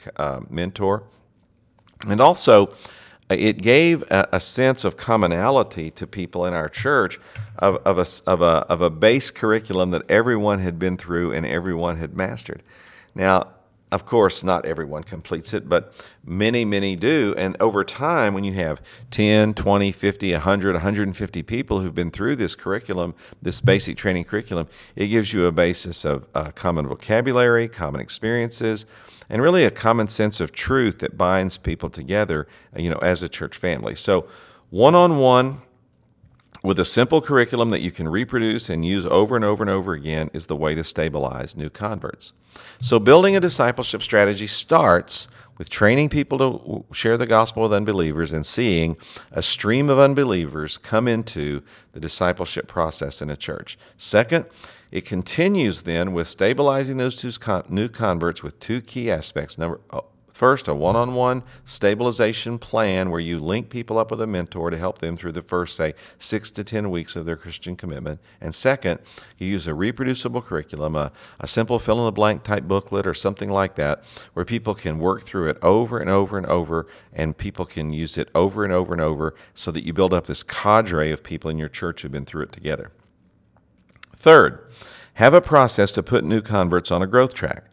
mentor. 0.50 1.04
And 2.08 2.22
also, 2.22 2.70
it 3.30 3.62
gave 3.62 4.04
a, 4.04 4.28
a, 4.34 4.40
sense 4.40 4.86
of 4.86 4.98
commonality 4.98 5.90
to 5.92 6.06
people 6.06 6.46
in 6.46 6.54
our 6.54 6.70
church 6.70 7.20
of, 7.58 7.78
of, 7.78 7.98
a, 7.98 8.06
of, 8.30 8.42
a, 8.42 8.66
of 8.70 8.82
a 8.82 8.90
base 8.90 9.32
curriculum 9.32 9.90
that 9.90 10.04
everyone 10.10 10.60
had 10.60 10.78
been 10.78 10.96
through 10.96 11.32
and 11.32 11.46
everyone 11.46 11.98
had 11.98 12.16
mastered. 12.16 12.62
Now, 13.16 13.48
of 13.96 14.06
course, 14.06 14.44
not 14.44 14.66
everyone 14.66 15.04
completes 15.04 15.54
it, 15.54 15.70
but 15.70 15.94
many, 16.26 16.66
many 16.66 16.98
do. 16.98 17.34
And 17.38 17.56
over 17.62 17.86
time, 17.86 18.34
when 18.34 18.44
you 18.44 18.52
have 18.52 18.82
10, 19.12 19.54
20, 19.54 19.92
50, 19.94 20.34
100, 20.34 20.74
150 20.74 21.44
people 21.44 21.80
who've 21.80 21.96
been 21.96 22.12
through 22.12 22.36
this 22.36 22.56
curriculum, 22.56 23.16
this 23.42 23.62
basic 23.62 23.96
training 23.96 24.26
curriculum, 24.26 24.68
it 24.98 25.08
gives 25.08 25.34
you 25.34 25.46
a 25.46 25.52
basis 25.54 26.04
of 26.04 26.28
uh, 26.36 26.52
common 26.52 26.86
vocabulary, 26.86 27.70
common 27.70 28.02
experiences, 28.02 28.86
and 29.30 29.42
really 29.42 29.64
a 29.64 29.72
common 29.72 30.10
sense 30.10 30.42
of 30.42 30.52
truth 30.52 31.00
that 31.00 31.18
binds 31.18 31.58
people 31.58 31.90
together, 31.90 32.50
you 32.76 32.90
know, 32.90 33.00
as 33.00 33.24
a 33.24 33.30
church 33.30 33.56
family. 33.56 33.96
So, 33.96 34.28
one 34.72 34.94
on 34.94 35.20
one, 35.20 35.62
with 36.66 36.80
a 36.80 36.86
simple 36.86 37.22
curriculum 37.22 37.70
that 37.70 37.82
you 37.82 37.92
can 37.92 38.08
reproduce 38.08 38.70
and 38.70 38.84
use 38.84 39.06
over 39.06 39.36
and 39.36 39.46
over 39.46 39.64
and 39.64 39.70
over 39.70 39.94
again 39.94 40.30
is 40.34 40.48
the 40.48 40.56
way 40.56 40.76
to 40.76 40.84
stabilize 40.84 41.56
new 41.56 41.70
converts. 41.70 42.34
So, 42.82 43.00
building 43.00 43.36
a 43.36 43.40
discipleship 43.40 44.02
strategy 44.02 44.48
starts 44.48 45.28
with 45.58 45.70
training 45.70 46.10
people 46.10 46.38
to 46.40 46.86
share 46.94 47.18
the 47.18 47.26
gospel 47.26 47.64
with 47.64 47.74
unbelievers 47.74 48.34
and 48.34 48.46
seeing 48.46 48.98
a 49.32 49.42
stream 49.42 49.90
of 49.90 50.00
unbelievers 50.00 50.78
come 50.78 51.08
into 51.08 51.62
the 51.94 52.00
discipleship 52.00 52.68
process 52.68 53.22
in 53.22 53.30
a 53.30 53.38
church. 53.38 53.78
Second, 53.98 54.46
it 54.92 55.06
continues 55.06 55.84
then 55.84 56.14
with 56.14 56.28
stabilizing 56.28 56.98
those 56.98 57.16
two 57.16 57.32
new 57.70 57.88
converts 57.88 58.44
with 58.44 58.60
two 58.60 58.82
key 58.82 59.10
aspects. 59.10 59.58
Number 59.58 59.80
oh, 59.92 60.06
First, 60.36 60.68
a 60.68 60.76
one 60.76 60.98
on 60.98 61.14
one 61.14 61.44
stabilization 61.64 62.60
plan 62.60 63.10
where 63.10 63.22
you 63.22 63.40
link 63.40 63.70
people 63.70 63.98
up 63.98 64.12
with 64.12 64.20
a 64.20 64.28
mentor 64.28 64.70
to 64.70 64.78
help 64.78 64.98
them 64.98 65.16
through 65.16 65.32
the 65.32 65.42
first, 65.42 65.78
say, 65.78 65.94
six 66.20 66.52
to 66.52 66.64
10 66.66 66.92
weeks 66.92 67.16
of 67.16 67.26
their 67.26 67.38
Christian 67.38 67.78
commitment. 67.78 68.20
And 68.42 68.54
second, 68.54 69.00
you 69.38 69.48
use 69.48 69.66
a 69.66 69.74
reproducible 69.74 70.42
curriculum, 70.42 70.98
a, 70.98 71.14
a 71.40 71.48
simple 71.48 71.80
fill 71.80 72.00
in 72.00 72.06
the 72.06 72.12
blank 72.12 72.44
type 72.44 72.66
booklet 72.66 73.08
or 73.08 73.14
something 73.14 73.48
like 73.48 73.76
that, 73.76 74.04
where 74.34 74.44
people 74.44 74.76
can 74.76 75.00
work 75.00 75.24
through 75.24 75.48
it 75.48 75.58
over 75.62 76.00
and 76.00 76.10
over 76.10 76.38
and 76.38 76.48
over, 76.48 76.86
and 77.14 77.38
people 77.38 77.64
can 77.64 77.94
use 77.94 78.18
it 78.18 78.28
over 78.36 78.66
and 78.66 78.74
over 78.74 78.92
and 78.92 79.02
over 79.02 79.36
so 79.54 79.72
that 79.72 79.86
you 79.86 79.94
build 79.94 80.14
up 80.14 80.26
this 80.26 80.44
cadre 80.44 81.14
of 81.14 81.24
people 81.24 81.50
in 81.50 81.58
your 81.58 81.70
church 81.70 82.02
who've 82.02 82.12
been 82.12 82.26
through 82.26 82.44
it 82.44 82.52
together. 82.52 82.92
Third, 84.18 84.70
have 85.14 85.34
a 85.34 85.40
process 85.40 85.94
to 85.94 86.04
put 86.04 86.26
new 86.26 86.42
converts 86.42 86.92
on 86.92 87.02
a 87.02 87.08
growth 87.08 87.34
track. 87.34 87.64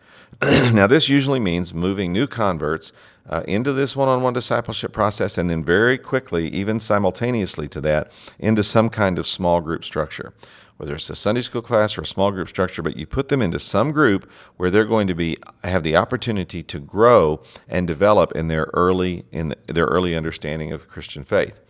now, 0.73 0.89
this 0.89 1.09
usually 1.09 1.39
means 1.39 1.73
moving 1.73 2.13
new 2.13 2.27
converts 2.27 2.93
uh, 3.31 3.43
into 3.47 3.73
this 3.73 3.95
one 3.95 4.09
on 4.09 4.23
one 4.23 4.33
discipleship 4.33 4.93
process 4.93 5.39
and 5.39 5.49
then 5.49 5.65
very 5.65 5.97
quickly, 5.97 6.49
even 6.49 6.81
simultaneously 6.81 7.69
to 7.69 7.81
that, 7.81 8.11
into 8.41 8.65
some 8.65 8.91
kind 8.91 9.21
of 9.21 9.27
small 9.27 9.61
group 9.61 9.85
structure. 9.85 10.35
Whether 10.79 10.97
it's 10.97 11.09
a 11.11 11.15
Sunday 11.15 11.43
school 11.43 11.63
class 11.63 11.97
or 11.97 12.01
a 12.01 12.07
small 12.07 12.33
group 12.33 12.49
structure, 12.49 12.83
but 12.83 12.97
you 12.97 13.07
put 13.07 13.29
them 13.29 13.41
into 13.41 13.61
some 13.61 13.93
group 13.93 14.29
where 14.57 14.69
they're 14.69 14.85
going 14.85 15.07
to 15.07 15.15
be 15.15 15.37
have 15.63 15.85
the 15.85 15.95
opportunity 15.95 16.65
to 16.65 16.81
grow 16.81 17.41
and 17.69 17.87
develop 17.87 18.33
in 18.33 18.49
their 18.49 18.69
early 18.75 19.25
in 19.31 19.51
the, 19.51 19.59
their 19.69 19.87
early 19.87 20.17
understanding 20.17 20.73
of 20.73 20.89
Christian 20.89 21.23
faith. 21.23 21.61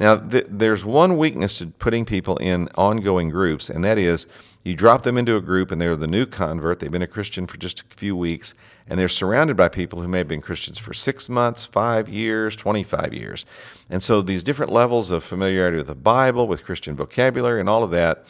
Now, 0.00 0.16
th- 0.16 0.46
there's 0.48 0.84
one 0.84 1.16
weakness 1.16 1.58
to 1.58 1.68
putting 1.68 2.04
people 2.04 2.38
in 2.38 2.68
ongoing 2.74 3.30
groups, 3.30 3.70
and 3.70 3.84
that 3.84 3.98
is 3.98 4.26
you 4.66 4.74
drop 4.74 5.02
them 5.02 5.16
into 5.16 5.36
a 5.36 5.40
group 5.40 5.70
and 5.70 5.80
they're 5.80 5.94
the 5.94 6.08
new 6.08 6.26
convert. 6.26 6.80
They've 6.80 6.90
been 6.90 7.00
a 7.00 7.06
Christian 7.06 7.46
for 7.46 7.56
just 7.56 7.82
a 7.82 7.84
few 7.94 8.16
weeks 8.16 8.52
and 8.88 8.98
they're 8.98 9.08
surrounded 9.08 9.56
by 9.56 9.68
people 9.68 10.02
who 10.02 10.08
may 10.08 10.18
have 10.18 10.26
been 10.26 10.40
Christians 10.40 10.76
for 10.76 10.92
six 10.92 11.28
months, 11.28 11.64
five 11.64 12.08
years, 12.08 12.56
25 12.56 13.14
years. 13.14 13.46
And 13.88 14.02
so 14.02 14.20
these 14.20 14.42
different 14.42 14.72
levels 14.72 15.12
of 15.12 15.22
familiarity 15.22 15.76
with 15.76 15.86
the 15.86 15.94
Bible, 15.94 16.48
with 16.48 16.64
Christian 16.64 16.96
vocabulary, 16.96 17.60
and 17.60 17.68
all 17.68 17.84
of 17.84 17.92
that 17.92 18.24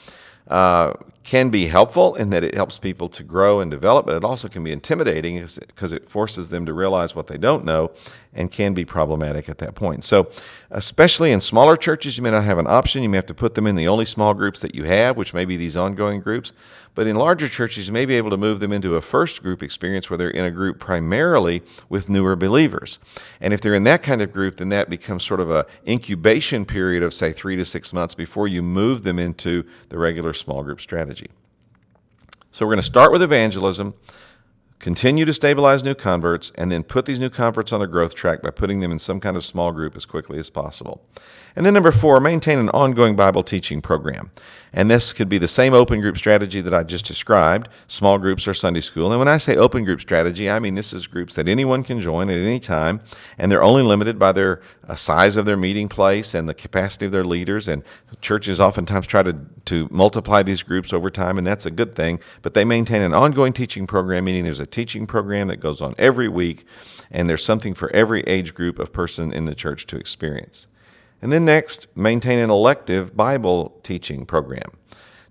uh, 0.48 0.92
can 1.26 1.50
be 1.50 1.66
helpful 1.66 2.14
in 2.14 2.30
that 2.30 2.44
it 2.44 2.54
helps 2.54 2.78
people 2.78 3.08
to 3.08 3.24
grow 3.24 3.58
and 3.58 3.68
develop, 3.68 4.06
but 4.06 4.14
it 4.14 4.22
also 4.22 4.46
can 4.46 4.62
be 4.62 4.70
intimidating 4.70 5.40
because 5.40 5.92
it 5.92 6.08
forces 6.08 6.50
them 6.50 6.64
to 6.64 6.72
realize 6.72 7.16
what 7.16 7.26
they 7.26 7.36
don't 7.36 7.64
know 7.64 7.90
and 8.32 8.52
can 8.52 8.74
be 8.74 8.84
problematic 8.84 9.48
at 9.48 9.58
that 9.58 9.74
point. 9.74 10.04
So, 10.04 10.30
especially 10.70 11.32
in 11.32 11.40
smaller 11.40 11.76
churches, 11.76 12.16
you 12.16 12.22
may 12.22 12.30
not 12.30 12.44
have 12.44 12.58
an 12.58 12.66
option. 12.68 13.02
You 13.02 13.08
may 13.08 13.16
have 13.16 13.26
to 13.26 13.34
put 13.34 13.54
them 13.54 13.66
in 13.66 13.74
the 13.74 13.88
only 13.88 14.04
small 14.04 14.34
groups 14.34 14.60
that 14.60 14.74
you 14.74 14.84
have, 14.84 15.16
which 15.16 15.34
may 15.34 15.44
be 15.44 15.56
these 15.56 15.76
ongoing 15.76 16.20
groups. 16.20 16.52
But 16.94 17.06
in 17.06 17.16
larger 17.16 17.48
churches, 17.48 17.88
you 17.88 17.92
may 17.92 18.06
be 18.06 18.14
able 18.16 18.30
to 18.30 18.38
move 18.38 18.58
them 18.60 18.72
into 18.72 18.96
a 18.96 19.02
first 19.02 19.42
group 19.42 19.62
experience 19.62 20.08
where 20.08 20.16
they're 20.16 20.30
in 20.30 20.46
a 20.46 20.50
group 20.50 20.78
primarily 20.78 21.62
with 21.90 22.08
newer 22.08 22.36
believers. 22.36 22.98
And 23.38 23.52
if 23.52 23.60
they're 23.60 23.74
in 23.74 23.84
that 23.84 24.02
kind 24.02 24.22
of 24.22 24.32
group, 24.32 24.56
then 24.56 24.70
that 24.70 24.88
becomes 24.88 25.22
sort 25.22 25.40
of 25.40 25.50
a 25.50 25.66
incubation 25.86 26.64
period 26.64 27.02
of 27.02 27.12
say 27.12 27.32
three 27.32 27.54
to 27.56 27.66
six 27.66 27.92
months 27.92 28.14
before 28.14 28.48
you 28.48 28.62
move 28.62 29.02
them 29.02 29.18
into 29.18 29.64
the 29.90 29.98
regular 29.98 30.32
small 30.36 30.62
group 30.62 30.80
strategy. 30.80 31.28
So 32.50 32.64
we're 32.64 32.72
going 32.72 32.80
to 32.80 32.86
start 32.86 33.12
with 33.12 33.22
evangelism, 33.22 33.94
continue 34.78 35.24
to 35.24 35.34
stabilize 35.34 35.84
new 35.84 35.94
converts, 35.94 36.52
and 36.54 36.70
then 36.70 36.82
put 36.82 37.06
these 37.06 37.18
new 37.18 37.28
converts 37.28 37.72
on 37.72 37.82
a 37.82 37.86
growth 37.86 38.14
track 38.14 38.42
by 38.42 38.50
putting 38.50 38.80
them 38.80 38.92
in 38.92 38.98
some 38.98 39.20
kind 39.20 39.36
of 39.36 39.44
small 39.44 39.72
group 39.72 39.96
as 39.96 40.06
quickly 40.06 40.38
as 40.38 40.48
possible. 40.48 41.04
And 41.56 41.64
then 41.64 41.72
number 41.72 41.90
four, 41.90 42.20
maintain 42.20 42.58
an 42.58 42.68
ongoing 42.68 43.16
Bible 43.16 43.42
teaching 43.42 43.80
program. 43.80 44.30
And 44.74 44.90
this 44.90 45.14
could 45.14 45.30
be 45.30 45.38
the 45.38 45.48
same 45.48 45.72
open 45.72 46.02
group 46.02 46.18
strategy 46.18 46.60
that 46.60 46.74
I 46.74 46.82
just 46.82 47.06
described, 47.06 47.70
small 47.88 48.18
groups 48.18 48.46
or 48.46 48.52
Sunday 48.52 48.82
school. 48.82 49.10
And 49.10 49.18
when 49.18 49.26
I 49.26 49.38
say 49.38 49.56
open 49.56 49.84
group 49.84 50.02
strategy, 50.02 50.50
I 50.50 50.58
mean 50.58 50.74
this 50.74 50.92
is 50.92 51.06
groups 51.06 51.34
that 51.36 51.48
anyone 51.48 51.82
can 51.82 51.98
join 51.98 52.28
at 52.28 52.36
any 52.36 52.60
time, 52.60 53.00
and 53.38 53.50
they're 53.50 53.62
only 53.62 53.82
limited 53.82 54.18
by 54.18 54.32
their 54.32 54.60
uh, 54.86 54.94
size 54.94 55.38
of 55.38 55.46
their 55.46 55.56
meeting 55.56 55.88
place 55.88 56.34
and 56.34 56.46
the 56.46 56.52
capacity 56.52 57.06
of 57.06 57.12
their 57.12 57.24
leaders. 57.24 57.68
And 57.68 57.82
churches 58.20 58.60
oftentimes 58.60 59.06
try 59.06 59.22
to, 59.22 59.34
to 59.64 59.88
multiply 59.90 60.42
these 60.42 60.62
groups 60.62 60.92
over 60.92 61.08
time, 61.08 61.38
and 61.38 61.46
that's 61.46 61.64
a 61.64 61.70
good 61.70 61.94
thing. 61.94 62.20
But 62.42 62.52
they 62.52 62.66
maintain 62.66 63.00
an 63.00 63.14
ongoing 63.14 63.54
teaching 63.54 63.86
program, 63.86 64.24
meaning 64.24 64.44
there's 64.44 64.60
a 64.60 64.66
teaching 64.66 65.06
program 65.06 65.48
that 65.48 65.56
goes 65.56 65.80
on 65.80 65.94
every 65.96 66.28
week, 66.28 66.66
and 67.10 67.30
there's 67.30 67.42
something 67.44 67.72
for 67.72 67.90
every 67.92 68.20
age 68.24 68.52
group 68.54 68.78
of 68.78 68.92
person 68.92 69.32
in 69.32 69.46
the 69.46 69.54
church 69.54 69.86
to 69.86 69.96
experience. 69.96 70.66
And 71.26 71.32
then 71.32 71.44
next, 71.44 71.88
maintain 71.96 72.38
an 72.38 72.50
elective 72.50 73.16
Bible 73.16 73.80
teaching 73.82 74.26
program. 74.26 74.70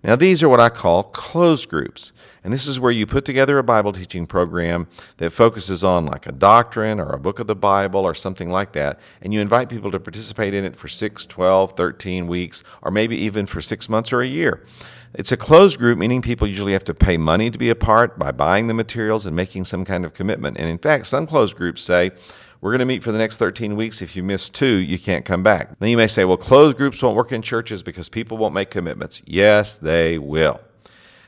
Now, 0.04 0.18
these 0.18 0.44
are 0.44 0.50
what 0.50 0.60
I 0.60 0.68
call 0.68 1.04
closed 1.04 1.70
groups. 1.70 2.12
And 2.44 2.52
this 2.52 2.68
is 2.68 2.82
where 2.82 2.92
you 2.92 3.06
put 3.06 3.24
together 3.24 3.58
a 3.60 3.64
Bible 3.64 3.94
teaching 3.94 4.28
program 4.28 4.88
that 5.20 5.30
focuses 5.30 5.86
on 5.86 6.06
like 6.06 6.28
a 6.28 6.34
doctrine 6.34 7.00
or 7.00 7.14
a 7.14 7.18
book 7.18 7.40
of 7.40 7.48
the 7.48 7.56
Bible 7.56 8.02
or 8.02 8.14
something 8.14 8.50
like 8.50 8.74
that. 8.74 9.00
And 9.22 9.34
you 9.34 9.40
invite 9.40 9.70
people 9.70 9.90
to 9.92 10.00
participate 10.02 10.54
in 10.54 10.66
it 10.66 10.76
for 10.76 10.90
6, 10.90 11.26
12, 11.28 11.72
13 11.78 12.28
weeks, 12.28 12.62
or 12.82 12.92
maybe 12.92 13.16
even 13.16 13.46
for 13.46 13.62
six 13.62 13.88
months 13.88 14.12
or 14.12 14.20
a 14.20 14.28
year. 14.28 14.66
It's 15.14 15.32
a 15.32 15.38
closed 15.38 15.80
group, 15.80 15.98
meaning 15.98 16.22
people 16.22 16.46
usually 16.46 16.74
have 16.74 16.84
to 16.84 16.94
pay 16.94 17.16
money 17.16 17.50
to 17.50 17.58
be 17.58 17.70
a 17.70 17.76
part 17.76 18.20
by 18.20 18.34
buying 18.34 18.68
the 18.68 18.74
materials 18.74 19.26
and 19.26 19.34
making 19.34 19.64
some 19.64 19.86
kind 19.86 20.04
of 20.04 20.14
commitment. 20.14 20.58
And 20.58 20.68
in 20.70 20.78
fact, 20.78 21.08
some 21.08 21.26
closed 21.26 21.56
groups 21.56 21.82
say, 21.82 22.12
we're 22.62 22.72
going 22.72 22.80
to 22.80 22.86
meet 22.86 23.04
for 23.04 23.12
the 23.12 23.18
next 23.18 23.38
13 23.38 23.76
weeks. 23.76 24.02
If 24.02 24.16
you 24.16 24.24
miss 24.24 24.50
two, 24.50 24.78
you 24.78 24.98
can't 24.98 25.26
come 25.26 25.44
back. 25.44 25.78
Then 25.80 25.90
you 25.90 25.98
may 25.98 26.08
say, 26.08 26.26
well, 26.26 26.38
closed 26.38 26.78
groups 26.78 27.02
won't 27.02 27.16
work 27.16 27.32
in 27.32 27.42
churches 27.42 27.84
because 27.84 28.10
people 28.10 28.38
won't 28.38 28.54
make 28.54 28.70
commitments. 28.70 29.22
Yes, 29.26 29.76
they 29.76 30.18
will. 30.18 30.62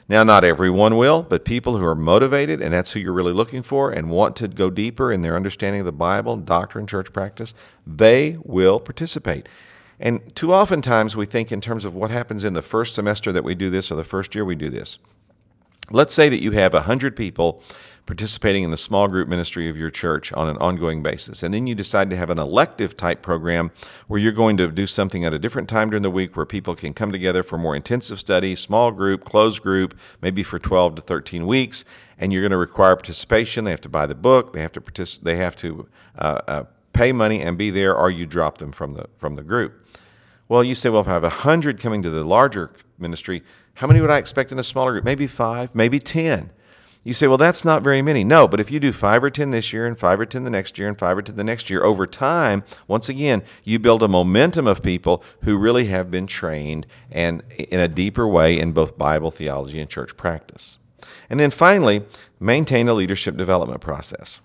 Now, 0.10 0.24
not 0.24 0.46
everyone 0.46 0.96
will, 0.96 1.22
but 1.22 1.44
people 1.44 1.78
who 1.78 1.84
are 1.84 1.96
motivated, 1.96 2.62
and 2.62 2.74
that's 2.74 2.94
who 2.94 3.00
you're 3.00 3.12
really 3.12 3.34
looking 3.34 3.62
for, 3.62 3.92
and 3.92 4.10
want 4.10 4.38
to 4.38 4.48
go 4.48 4.70
deeper 4.70 5.12
in 5.12 5.22
their 5.22 5.36
understanding 5.36 5.82
of 5.82 5.86
the 5.86 5.92
Bible, 5.92 6.38
doctrine, 6.38 6.88
church 6.88 7.12
practice, 7.12 7.54
they 7.86 8.38
will 8.44 8.80
participate. 8.80 9.50
And 10.00 10.34
too 10.34 10.54
often 10.54 10.82
times 10.82 11.18
we 11.18 11.26
think 11.26 11.52
in 11.52 11.60
terms 11.60 11.84
of 11.84 11.94
what 11.94 12.10
happens 12.10 12.46
in 12.46 12.54
the 12.54 12.62
first 12.62 12.96
semester 12.96 13.34
that 13.34 13.44
we 13.44 13.54
do 13.54 13.70
this 13.70 13.92
or 13.92 13.96
the 13.96 14.04
first 14.06 14.34
year 14.34 14.46
we 14.46 14.56
do 14.56 14.70
this. 14.70 14.98
Let's 15.90 16.14
say 16.14 16.30
that 16.30 16.42
you 16.42 16.52
have 16.52 16.74
100 16.74 17.16
people 17.16 17.64
participating 18.08 18.64
in 18.64 18.72
the 18.72 18.78
small 18.78 19.08
group 19.08 19.28
ministry 19.28 19.70
of 19.70 19.78
your 19.78 19.90
church 19.90 20.34
on 20.34 20.48
an 20.48 20.58
ongoing 20.58 21.04
basis. 21.04 21.44
And 21.44 21.54
then 21.54 21.68
you 21.68 21.76
decide 21.76 22.10
to 22.10 22.16
have 22.16 22.30
an 22.30 22.40
elective 22.40 22.98
type 22.98 23.22
program 23.22 23.70
where 24.08 24.20
you're 24.20 24.32
going 24.32 24.58
to 24.58 24.72
do 24.72 24.88
something 24.88 25.26
at 25.26 25.34
a 25.34 25.40
different 25.40 25.68
time 25.70 25.90
during 25.90 26.04
the 26.04 26.10
week 26.10 26.36
where 26.36 26.46
people 26.46 26.74
can 26.74 26.94
come 26.94 27.12
together 27.12 27.44
for 27.44 27.58
more 27.58 27.76
intensive 27.76 28.20
study, 28.20 28.56
small 28.56 28.92
group, 28.92 29.26
closed 29.26 29.62
group, 29.62 29.96
maybe 30.22 30.42
for 30.42 30.58
12 30.58 30.96
to 30.96 31.02
13 31.02 31.46
weeks. 31.46 31.84
And 32.18 32.32
you're 32.32 32.42
going 32.42 32.52
to 32.52 32.58
require 32.58 32.96
participation. 32.96 33.66
They 33.66 33.72
have 33.72 33.82
to 33.82 33.90
buy 33.90 34.08
the 34.08 34.16
book. 34.16 34.54
They 34.54 34.62
have 34.62 34.72
to 34.72 34.82
participate. 34.82 35.26
They 35.26 35.36
have 35.36 35.56
to 35.58 35.88
uh, 36.18 36.42
uh, 36.48 36.64
pay 36.94 37.12
money 37.12 37.42
and 37.42 37.58
be 37.58 37.70
there, 37.70 37.96
or 37.96 38.10
you 38.10 38.26
drop 38.26 38.58
them 38.58 38.72
from 38.72 38.96
the 38.96 39.08
from 39.18 39.36
the 39.36 39.44
group. 39.44 39.86
Well, 40.50 40.64
you 40.64 40.74
say, 40.74 40.90
well, 40.90 41.02
if 41.02 41.08
I 41.08 41.12
have 41.12 41.24
a 41.24 41.30
hundred 41.30 41.80
coming 41.80 42.02
to 42.02 42.10
the 42.10 42.24
larger 42.24 42.72
ministry, 42.98 43.44
how 43.76 43.86
many 43.86 44.02
would 44.02 44.10
I 44.10 44.18
expect 44.18 44.52
in 44.52 44.58
a 44.58 44.64
smaller 44.64 44.94
group? 44.94 45.04
Maybe 45.04 45.28
five, 45.28 45.76
maybe 45.76 46.00
ten. 46.00 46.52
You 47.08 47.14
say, 47.14 47.28
well, 47.28 47.38
that's 47.38 47.64
not 47.64 47.84
very 47.84 48.02
many. 48.02 48.26
No, 48.26 48.50
but 48.50 48.60
if 48.60 48.70
you 48.70 48.82
do 48.82 48.92
five 48.92 49.24
or 49.24 49.30
10 49.30 49.52
this 49.52 49.72
year 49.72 49.88
and 49.88 49.98
five 49.98 50.20
or 50.20 50.26
10 50.26 50.44
the 50.44 50.50
next 50.50 50.78
year 50.78 50.90
and 50.90 51.00
five 51.00 51.18
or 51.18 51.22
10 51.22 51.38
the 51.38 51.44
next 51.46 51.70
year, 51.70 51.82
over 51.82 52.06
time, 52.06 52.66
once 52.86 53.08
again, 53.08 53.44
you 53.64 53.80
build 53.80 54.04
a 54.04 54.10
momentum 54.10 54.68
of 54.68 54.84
people 54.84 55.24
who 55.44 55.58
really 55.58 55.86
have 55.86 56.12
been 56.12 56.28
trained 56.28 56.86
and 57.10 57.44
in 57.58 57.80
a 57.80 57.88
deeper 57.88 58.28
way 58.28 58.60
in 58.60 58.74
both 58.74 58.98
Bible 58.98 59.32
theology 59.32 59.80
and 59.80 59.90
church 59.90 60.18
practice. 60.18 60.80
And 61.30 61.40
then 61.40 61.50
finally, 61.50 62.04
maintain 62.42 62.90
a 62.90 62.94
leadership 62.94 63.38
development 63.38 63.80
process. 63.80 64.42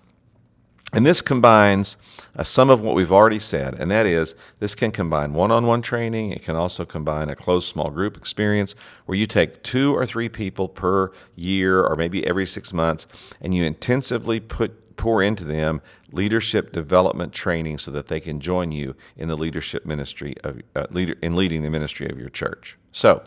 And 0.93 1.07
this 1.07 1.23
combines 1.23 1.97
uh, 2.35 2.43
some 2.43 2.69
of 2.69 2.79
what 2.79 2.93
we've 2.93 3.11
already 3.11 3.39
said, 3.39 3.73
and 3.73 3.89
that 3.89 4.05
is 4.05 4.35
this 4.59 4.75
can 4.75 4.91
combine 4.91 5.33
one 5.33 5.49
on 5.49 5.65
one 5.65 5.81
training. 5.81 6.31
It 6.31 6.43
can 6.43 6.55
also 6.55 6.85
combine 6.85 7.29
a 7.29 7.35
closed 7.35 7.67
small 7.67 7.89
group 7.89 8.15
experience 8.15 8.75
where 9.07 9.17
you 9.17 9.25
take 9.25 9.63
two 9.63 9.95
or 9.95 10.05
three 10.05 10.29
people 10.29 10.69
per 10.69 11.11
year 11.35 11.83
or 11.83 11.95
maybe 11.95 12.25
every 12.27 12.45
six 12.45 12.71
months 12.71 13.07
and 13.41 13.55
you 13.55 13.63
intensively 13.63 14.39
put, 14.39 14.95
pour 14.95 15.23
into 15.23 15.43
them 15.43 15.81
leadership 16.11 16.71
development 16.71 17.33
training 17.33 17.79
so 17.79 17.89
that 17.89 18.07
they 18.07 18.19
can 18.19 18.39
join 18.39 18.71
you 18.71 18.95
in 19.17 19.27
the 19.27 19.35
leadership 19.35 19.87
ministry 19.87 20.35
of 20.43 20.61
uh, 20.75 20.85
leader, 20.91 21.15
in 21.23 21.35
leading 21.35 21.63
the 21.63 21.71
ministry 21.71 22.07
of 22.07 22.19
your 22.19 22.29
church. 22.29 22.77
So, 22.91 23.23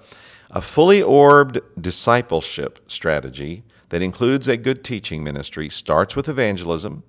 a 0.51 0.61
fully 0.61 1.03
orbed 1.03 1.59
discipleship 1.81 2.79
strategy 2.87 3.65
that 3.89 4.03
includes 4.03 4.47
a 4.47 4.57
good 4.57 4.85
teaching 4.85 5.25
ministry 5.25 5.69
starts 5.69 6.15
with 6.15 6.29
evangelism 6.29 7.03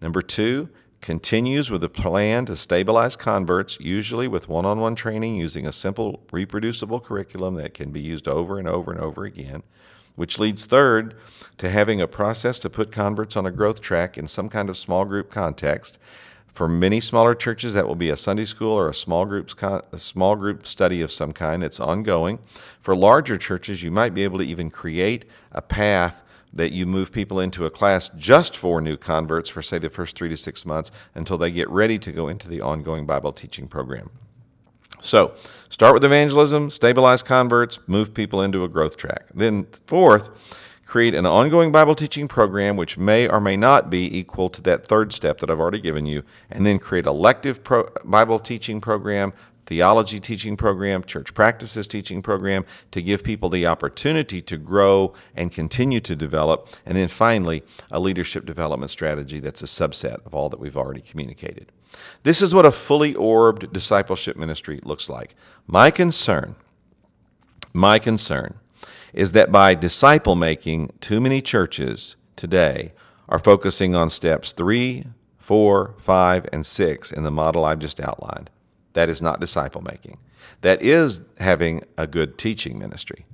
Number 0.00 0.22
two, 0.22 0.68
continues 1.00 1.70
with 1.70 1.82
a 1.82 1.88
plan 1.88 2.46
to 2.46 2.56
stabilize 2.56 3.16
converts, 3.16 3.78
usually 3.80 4.28
with 4.28 4.48
one 4.48 4.66
on 4.66 4.80
one 4.80 4.94
training 4.94 5.36
using 5.36 5.66
a 5.66 5.72
simple, 5.72 6.22
reproducible 6.30 7.00
curriculum 7.00 7.54
that 7.54 7.74
can 7.74 7.90
be 7.90 8.00
used 8.00 8.28
over 8.28 8.58
and 8.58 8.68
over 8.68 8.90
and 8.90 9.00
over 9.00 9.24
again. 9.24 9.62
Which 10.16 10.38
leads, 10.38 10.66
third, 10.66 11.16
to 11.58 11.70
having 11.70 12.00
a 12.00 12.06
process 12.06 12.58
to 12.60 12.70
put 12.70 12.92
converts 12.92 13.36
on 13.36 13.46
a 13.46 13.50
growth 13.50 13.80
track 13.80 14.18
in 14.18 14.28
some 14.28 14.48
kind 14.48 14.68
of 14.68 14.76
small 14.76 15.04
group 15.04 15.30
context. 15.30 15.98
For 16.52 16.68
many 16.68 17.00
smaller 17.00 17.34
churches, 17.34 17.74
that 17.74 17.86
will 17.86 17.94
be 17.94 18.10
a 18.10 18.16
Sunday 18.16 18.44
school 18.44 18.72
or 18.72 18.88
a 18.88 18.94
small 18.94 19.24
groups 19.24 19.54
a 19.62 19.98
small 19.98 20.36
group 20.36 20.66
study 20.66 21.00
of 21.00 21.12
some 21.12 21.32
kind 21.32 21.62
that's 21.62 21.80
ongoing. 21.80 22.40
For 22.80 22.94
larger 22.94 23.38
churches, 23.38 23.82
you 23.82 23.90
might 23.90 24.14
be 24.14 24.24
able 24.24 24.38
to 24.38 24.44
even 24.44 24.68
create 24.68 25.24
a 25.52 25.62
path 25.62 26.22
that 26.52 26.72
you 26.72 26.86
move 26.86 27.12
people 27.12 27.38
into 27.40 27.64
a 27.64 27.70
class 27.70 28.10
just 28.16 28.56
for 28.56 28.80
new 28.80 28.96
converts 28.96 29.48
for, 29.48 29.62
say, 29.62 29.78
the 29.78 29.88
first 29.88 30.16
three 30.16 30.28
to 30.28 30.36
six 30.36 30.66
months 30.66 30.90
until 31.14 31.38
they 31.38 31.50
get 31.50 31.68
ready 31.68 31.98
to 31.98 32.12
go 32.12 32.28
into 32.28 32.48
the 32.48 32.60
ongoing 32.60 33.06
Bible 33.06 33.32
teaching 33.32 33.68
program. 33.68 34.10
So, 35.00 35.34
start 35.70 35.94
with 35.94 36.04
evangelism, 36.04 36.70
stabilize 36.70 37.22
converts, 37.22 37.78
move 37.86 38.12
people 38.12 38.42
into 38.42 38.64
a 38.64 38.68
growth 38.68 38.96
track. 38.96 39.26
Then, 39.34 39.66
fourth, 39.86 40.28
create 40.84 41.14
an 41.14 41.24
ongoing 41.24 41.70
Bible 41.70 41.94
teaching 41.94 42.26
program 42.26 42.76
which 42.76 42.98
may 42.98 43.28
or 43.28 43.40
may 43.40 43.56
not 43.56 43.88
be 43.88 44.18
equal 44.18 44.48
to 44.50 44.60
that 44.62 44.86
third 44.86 45.12
step 45.12 45.38
that 45.38 45.48
I've 45.48 45.60
already 45.60 45.80
given 45.80 46.04
you, 46.04 46.24
and 46.50 46.66
then 46.66 46.78
create 46.78 47.06
a 47.06 47.12
lective 47.12 47.62
pro- 47.62 47.88
Bible 48.04 48.40
teaching 48.40 48.80
program 48.80 49.32
theology 49.70 50.18
teaching 50.18 50.56
program, 50.56 51.04
church 51.04 51.32
practices 51.32 51.86
teaching 51.86 52.22
program 52.22 52.66
to 52.90 53.00
give 53.00 53.22
people 53.22 53.48
the 53.48 53.64
opportunity 53.64 54.42
to 54.42 54.56
grow 54.56 55.14
and 55.36 55.52
continue 55.52 56.00
to 56.00 56.16
develop. 56.16 56.66
And 56.84 56.98
then 56.98 57.06
finally, 57.06 57.62
a 57.88 58.00
leadership 58.00 58.44
development 58.44 58.90
strategy 58.90 59.38
that's 59.38 59.62
a 59.62 59.66
subset 59.66 60.26
of 60.26 60.34
all 60.34 60.48
that 60.48 60.58
we've 60.58 60.76
already 60.76 61.00
communicated. 61.00 61.70
This 62.24 62.42
is 62.42 62.52
what 62.52 62.66
a 62.66 62.72
fully 62.72 63.14
orbed 63.14 63.72
discipleship 63.72 64.36
ministry 64.36 64.80
looks 64.82 65.08
like. 65.08 65.36
My 65.68 65.92
concern, 65.92 66.56
my 67.72 68.00
concern 68.00 68.54
is 69.12 69.30
that 69.32 69.52
by 69.52 69.76
disciple 69.76 70.34
making, 70.34 70.92
too 71.00 71.20
many 71.20 71.40
churches 71.40 72.16
today 72.34 72.92
are 73.28 73.38
focusing 73.38 73.94
on 73.94 74.10
steps 74.10 74.52
three, 74.52 75.04
four, 75.38 75.94
five, 75.96 76.48
and 76.52 76.66
six 76.66 77.12
in 77.12 77.22
the 77.22 77.30
model 77.30 77.64
I've 77.64 77.78
just 77.78 78.00
outlined. 78.00 78.50
That 78.92 79.08
is 79.08 79.22
not 79.22 79.40
disciple 79.40 79.82
making. 79.82 80.18
That 80.62 80.82
is 80.82 81.20
having 81.38 81.84
a 81.96 82.06
good 82.06 82.38
teaching 82.38 82.78
ministry. 82.78 83.26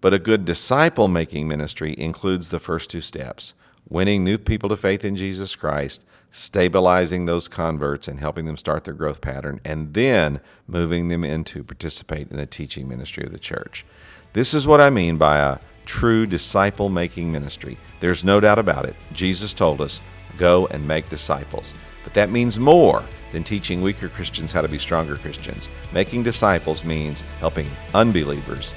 But 0.00 0.14
a 0.14 0.18
good 0.18 0.44
disciple 0.44 1.08
making 1.08 1.46
ministry 1.48 1.94
includes 1.98 2.50
the 2.50 2.60
first 2.60 2.90
two 2.90 3.00
steps 3.00 3.54
winning 3.88 4.22
new 4.22 4.38
people 4.38 4.68
to 4.68 4.76
faith 4.76 5.04
in 5.04 5.16
Jesus 5.16 5.56
Christ, 5.56 6.06
stabilizing 6.30 7.26
those 7.26 7.48
converts 7.48 8.06
and 8.06 8.20
helping 8.20 8.46
them 8.46 8.56
start 8.56 8.84
their 8.84 8.94
growth 8.94 9.20
pattern, 9.20 9.60
and 9.64 9.94
then 9.94 10.40
moving 10.68 11.08
them 11.08 11.24
into 11.24 11.64
participate 11.64 12.30
in 12.30 12.36
the 12.36 12.46
teaching 12.46 12.88
ministry 12.88 13.24
of 13.24 13.32
the 13.32 13.38
church. 13.38 13.84
This 14.32 14.54
is 14.54 14.66
what 14.66 14.80
I 14.80 14.90
mean 14.90 15.16
by 15.16 15.38
a 15.38 15.58
true 15.86 16.24
disciple 16.24 16.88
making 16.88 17.32
ministry. 17.32 17.78
There's 17.98 18.24
no 18.24 18.38
doubt 18.38 18.60
about 18.60 18.84
it. 18.84 18.94
Jesus 19.12 19.52
told 19.52 19.80
us, 19.80 20.00
go 20.36 20.68
and 20.68 20.86
make 20.86 21.08
disciples. 21.08 21.74
But 22.04 22.14
that 22.14 22.30
means 22.30 22.60
more 22.60 23.04
than 23.32 23.44
teaching 23.44 23.80
weaker 23.82 24.08
Christians 24.08 24.52
how 24.52 24.62
to 24.62 24.68
be 24.68 24.78
stronger 24.78 25.16
Christians. 25.16 25.68
Making 25.92 26.22
disciples 26.22 26.84
means 26.84 27.22
helping 27.38 27.68
unbelievers 27.94 28.74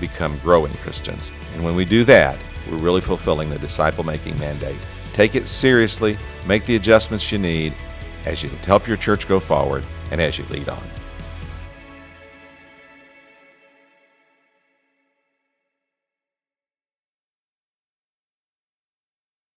become 0.00 0.38
growing 0.38 0.72
Christians. 0.74 1.32
And 1.54 1.64
when 1.64 1.74
we 1.74 1.84
do 1.84 2.04
that, 2.04 2.38
we're 2.70 2.76
really 2.76 3.00
fulfilling 3.00 3.50
the 3.50 3.58
disciple 3.58 4.04
making 4.04 4.38
mandate. 4.38 4.78
Take 5.12 5.34
it 5.34 5.48
seriously, 5.48 6.16
make 6.46 6.64
the 6.64 6.76
adjustments 6.76 7.32
you 7.32 7.38
need 7.38 7.74
as 8.24 8.42
you 8.42 8.50
help 8.64 8.86
your 8.86 8.96
church 8.96 9.26
go 9.26 9.40
forward 9.40 9.84
and 10.10 10.20
as 10.20 10.38
you 10.38 10.44
lead 10.46 10.68
on. 10.68 10.97